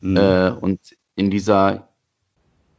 [0.02, 0.18] Mhm.
[0.18, 0.80] Äh, und
[1.16, 1.88] in dieser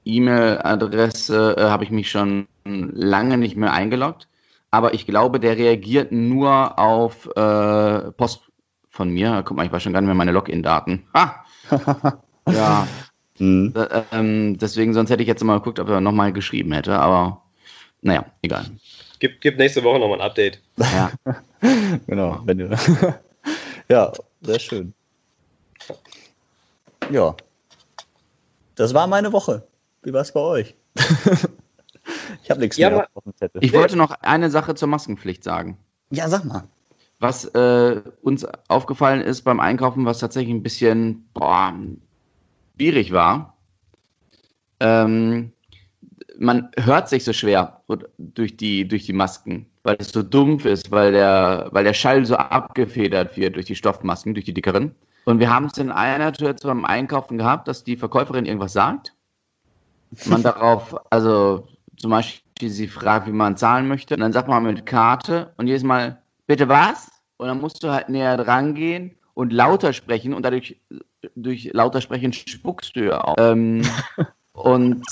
[0.05, 4.29] E-Mail-Adresse äh, habe ich mich schon lange nicht mehr eingeloggt.
[4.71, 8.43] Aber ich glaube, der reagiert nur auf äh, Post,
[8.97, 9.43] von mir.
[9.45, 11.07] Guck mal, ich weiß schon gar nicht mehr meine Login-Daten.
[11.13, 11.45] Ah!
[12.49, 12.89] ja.
[13.39, 13.73] Mhm.
[13.75, 17.43] Da, ähm, deswegen, sonst hätte ich jetzt mal geguckt, ob er nochmal geschrieben hätte, aber
[18.01, 18.67] naja, egal.
[19.19, 20.61] Gibt, gibt nächste Woche nochmal ein Update.
[20.79, 21.13] Ja.
[22.07, 22.71] genau, wenn du.
[23.89, 24.95] ja, sehr schön.
[27.11, 27.35] Ja.
[28.75, 29.67] Das war meine Woche.
[30.03, 30.75] Wie war es bei euch?
[32.43, 33.63] ich habe nichts ja, mehr auf dem Zettel.
[33.65, 35.79] Ich wollte noch eine Sache zur Maskenpflicht sagen.
[36.11, 36.69] Ja, sag mal.
[37.19, 41.75] Was äh, uns aufgefallen ist beim Einkaufen, was tatsächlich ein bisschen boah,
[42.77, 43.57] schwierig war,
[44.81, 45.53] ähm,
[46.39, 47.81] man hört sich so schwer
[48.19, 52.27] durch die, durch die Masken, weil es so dumpf ist, weil der, weil der Schall
[52.27, 54.95] so abgefedert wird durch die Stoffmasken, durch die dickeren.
[55.25, 59.15] Und wir haben es in einer Situation beim Einkaufen gehabt, dass die Verkäuferin irgendwas sagt.
[60.27, 64.15] Man darauf, also zum Beispiel sie fragt, wie man zahlen möchte.
[64.15, 67.11] Und dann sagt man mit Karte und jedes Mal bitte was?
[67.37, 70.81] Und dann musst du halt näher dran gehen und lauter sprechen und dadurch
[71.35, 73.37] durch lauter sprechen spuckst du ja auch.
[73.39, 73.83] Ähm,
[74.53, 75.05] und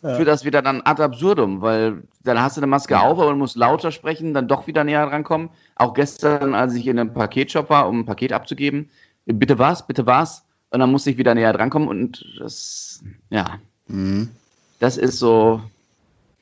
[0.00, 3.36] für das wieder dann ad absurdum, weil dann hast du eine Maske auf, aber du
[3.36, 5.50] musst lauter sprechen, dann doch wieder näher rankommen.
[5.76, 8.88] Auch gestern, als ich in einem Paketshop war, um ein Paket abzugeben,
[9.26, 13.58] bitte was, bitte was, und dann musste ich wieder näher drankommen und das, ja,
[13.88, 14.30] mhm.
[14.78, 15.60] das ist so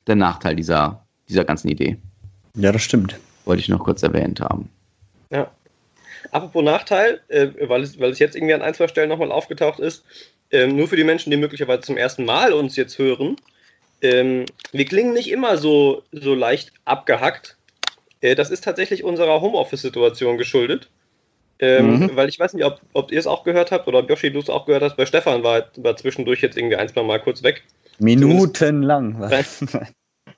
[0.07, 1.97] der Nachteil dieser, dieser ganzen Idee.
[2.55, 4.70] Ja, das stimmt wollte ich noch kurz erwähnt haben.
[5.30, 5.51] Ja.
[6.32, 9.78] Apropos Nachteil, äh, weil, es, weil es jetzt irgendwie an ein, zwei Stellen nochmal aufgetaucht
[9.78, 10.05] ist,
[10.51, 13.36] äh, nur für die Menschen, die möglicherweise zum ersten Mal uns jetzt hören,
[14.03, 17.57] ähm, wir klingen nicht immer so, so leicht abgehackt.
[18.20, 20.88] Äh, das ist tatsächlich unserer Homeoffice-Situation geschuldet.
[21.59, 22.16] Ähm, mhm.
[22.16, 24.40] Weil ich weiß nicht, ob, ob ihr es auch gehört habt oder ob Yoshi du
[24.40, 24.97] es auch gehört hast.
[24.97, 27.62] Bei Stefan war, war zwischendurch jetzt irgendwie ein, zwei Mal kurz weg.
[27.99, 29.30] Minutenlang.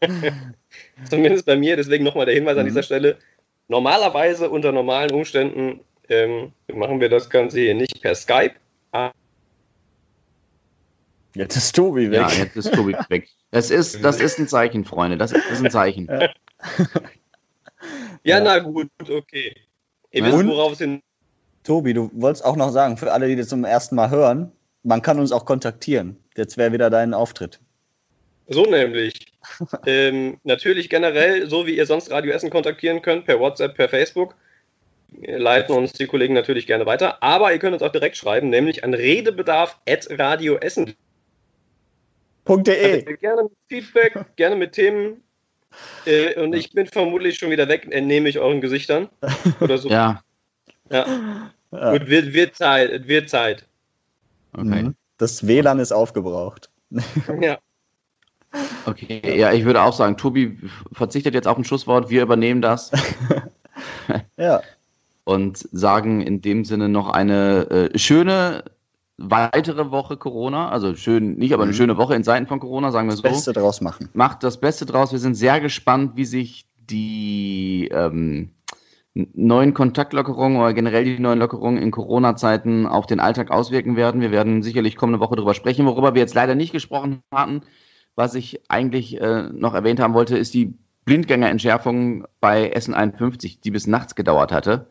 [1.10, 2.60] Zumindest bei mir, deswegen nochmal der Hinweis mhm.
[2.60, 3.16] an dieser Stelle.
[3.68, 8.54] Normalerweise unter normalen Umständen ähm, machen wir das Ganze hier nicht per Skype.
[11.34, 12.20] Jetzt ist Tobi weg.
[12.20, 13.28] Ja, jetzt ist Tobi weg.
[13.50, 15.16] Das ist, das ist ein Zeichen, Freunde.
[15.16, 16.08] Das ist ein Zeichen.
[16.08, 16.28] ja,
[18.24, 19.54] ja, na gut, okay.
[20.10, 20.88] Ihr wisst, worauf es
[21.64, 24.50] Tobi, du wolltest auch noch sagen, für alle, die das zum ersten Mal hören,
[24.82, 26.16] man kann uns auch kontaktieren.
[26.36, 27.60] Jetzt wäre wieder dein Auftritt.
[28.48, 29.32] So nämlich.
[29.86, 34.34] ähm, natürlich generell, so wie ihr sonst Radio Essen kontaktieren könnt, per WhatsApp, per Facebook,
[35.20, 37.22] leiten uns die Kollegen natürlich gerne weiter.
[37.22, 40.96] Aber ihr könnt uns auch direkt schreiben, nämlich an redebedarf.radioessen.de.
[42.46, 45.22] Also gerne mit Feedback, gerne mit Themen.
[46.06, 49.10] Äh, und ich bin vermutlich schon wieder weg, entnehme ich euren Gesichtern.
[49.60, 49.88] Oder so.
[49.90, 50.22] ja.
[50.90, 51.50] Ja.
[51.70, 51.92] ja.
[51.92, 53.66] Gut, wird, wird Zeit, wird Zeit.
[54.54, 54.84] Okay.
[54.84, 54.94] Mhm.
[55.18, 56.70] Das WLAN ist aufgebraucht.
[57.42, 57.58] ja.
[58.86, 60.58] Okay, ja, ich würde auch sagen, Tobi
[60.92, 62.90] verzichtet jetzt auf ein Schusswort, wir übernehmen das.
[64.36, 64.62] ja.
[65.24, 68.64] Und sagen in dem Sinne noch eine äh, schöne
[69.18, 71.76] weitere Woche Corona, also schön, nicht, aber eine mhm.
[71.76, 73.22] schöne Woche in Zeiten von Corona, sagen wir so.
[73.22, 74.08] Das Beste draus machen.
[74.14, 75.12] Macht das Beste draus.
[75.12, 78.52] Wir sind sehr gespannt, wie sich die ähm,
[79.14, 84.20] neuen Kontaktlockerungen oder generell die neuen Lockerungen in Corona-Zeiten auf den Alltag auswirken werden.
[84.20, 85.86] Wir werden sicherlich kommende Woche darüber sprechen.
[85.86, 87.62] Worüber wir jetzt leider nicht gesprochen hatten,
[88.18, 93.70] was ich eigentlich äh, noch erwähnt haben wollte, ist die Blindgängerentschärfung bei Essen 51, die
[93.70, 94.88] bis nachts gedauert hatte.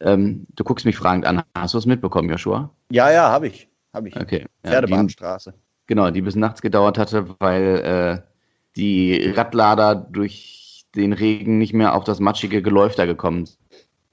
[0.00, 1.42] Ähm, du guckst mich fragend an.
[1.54, 2.70] Hast du es mitbekommen, Joshua?
[2.90, 3.68] Ja, ja, habe ich.
[3.92, 4.16] Hab ich.
[4.16, 4.46] Okay.
[4.64, 5.50] Pferdebahnstraße.
[5.50, 8.28] Ja, genau, die bis nachts gedauert hatte, weil äh,
[8.76, 13.46] die Radlader durch den Regen nicht mehr auf das matschige Geläuf da gekommen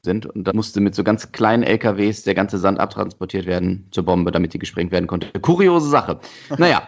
[0.04, 0.26] sind.
[0.26, 4.32] Und da musste mit so ganz kleinen LKWs der ganze Sand abtransportiert werden zur Bombe,
[4.32, 5.40] damit die gesprengt werden konnte.
[5.40, 6.20] Kuriose Sache.
[6.58, 6.86] Naja,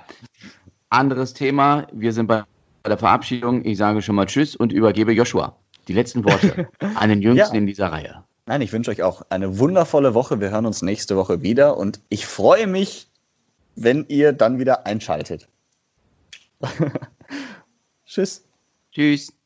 [0.90, 1.88] anderes Thema.
[1.92, 2.44] Wir sind bei
[2.86, 3.66] der Verabschiedung.
[3.66, 5.56] Ich sage schon mal Tschüss und übergebe Joshua
[5.88, 7.60] die letzten Worte an den Jüngsten ja.
[7.60, 8.24] in dieser Reihe.
[8.46, 10.40] Nein, ich wünsche euch auch eine wundervolle Woche.
[10.40, 13.08] Wir hören uns nächste Woche wieder und ich freue mich,
[13.76, 15.48] wenn ihr dann wieder einschaltet.
[18.06, 18.46] Tschüss.
[18.92, 19.37] Tschüss.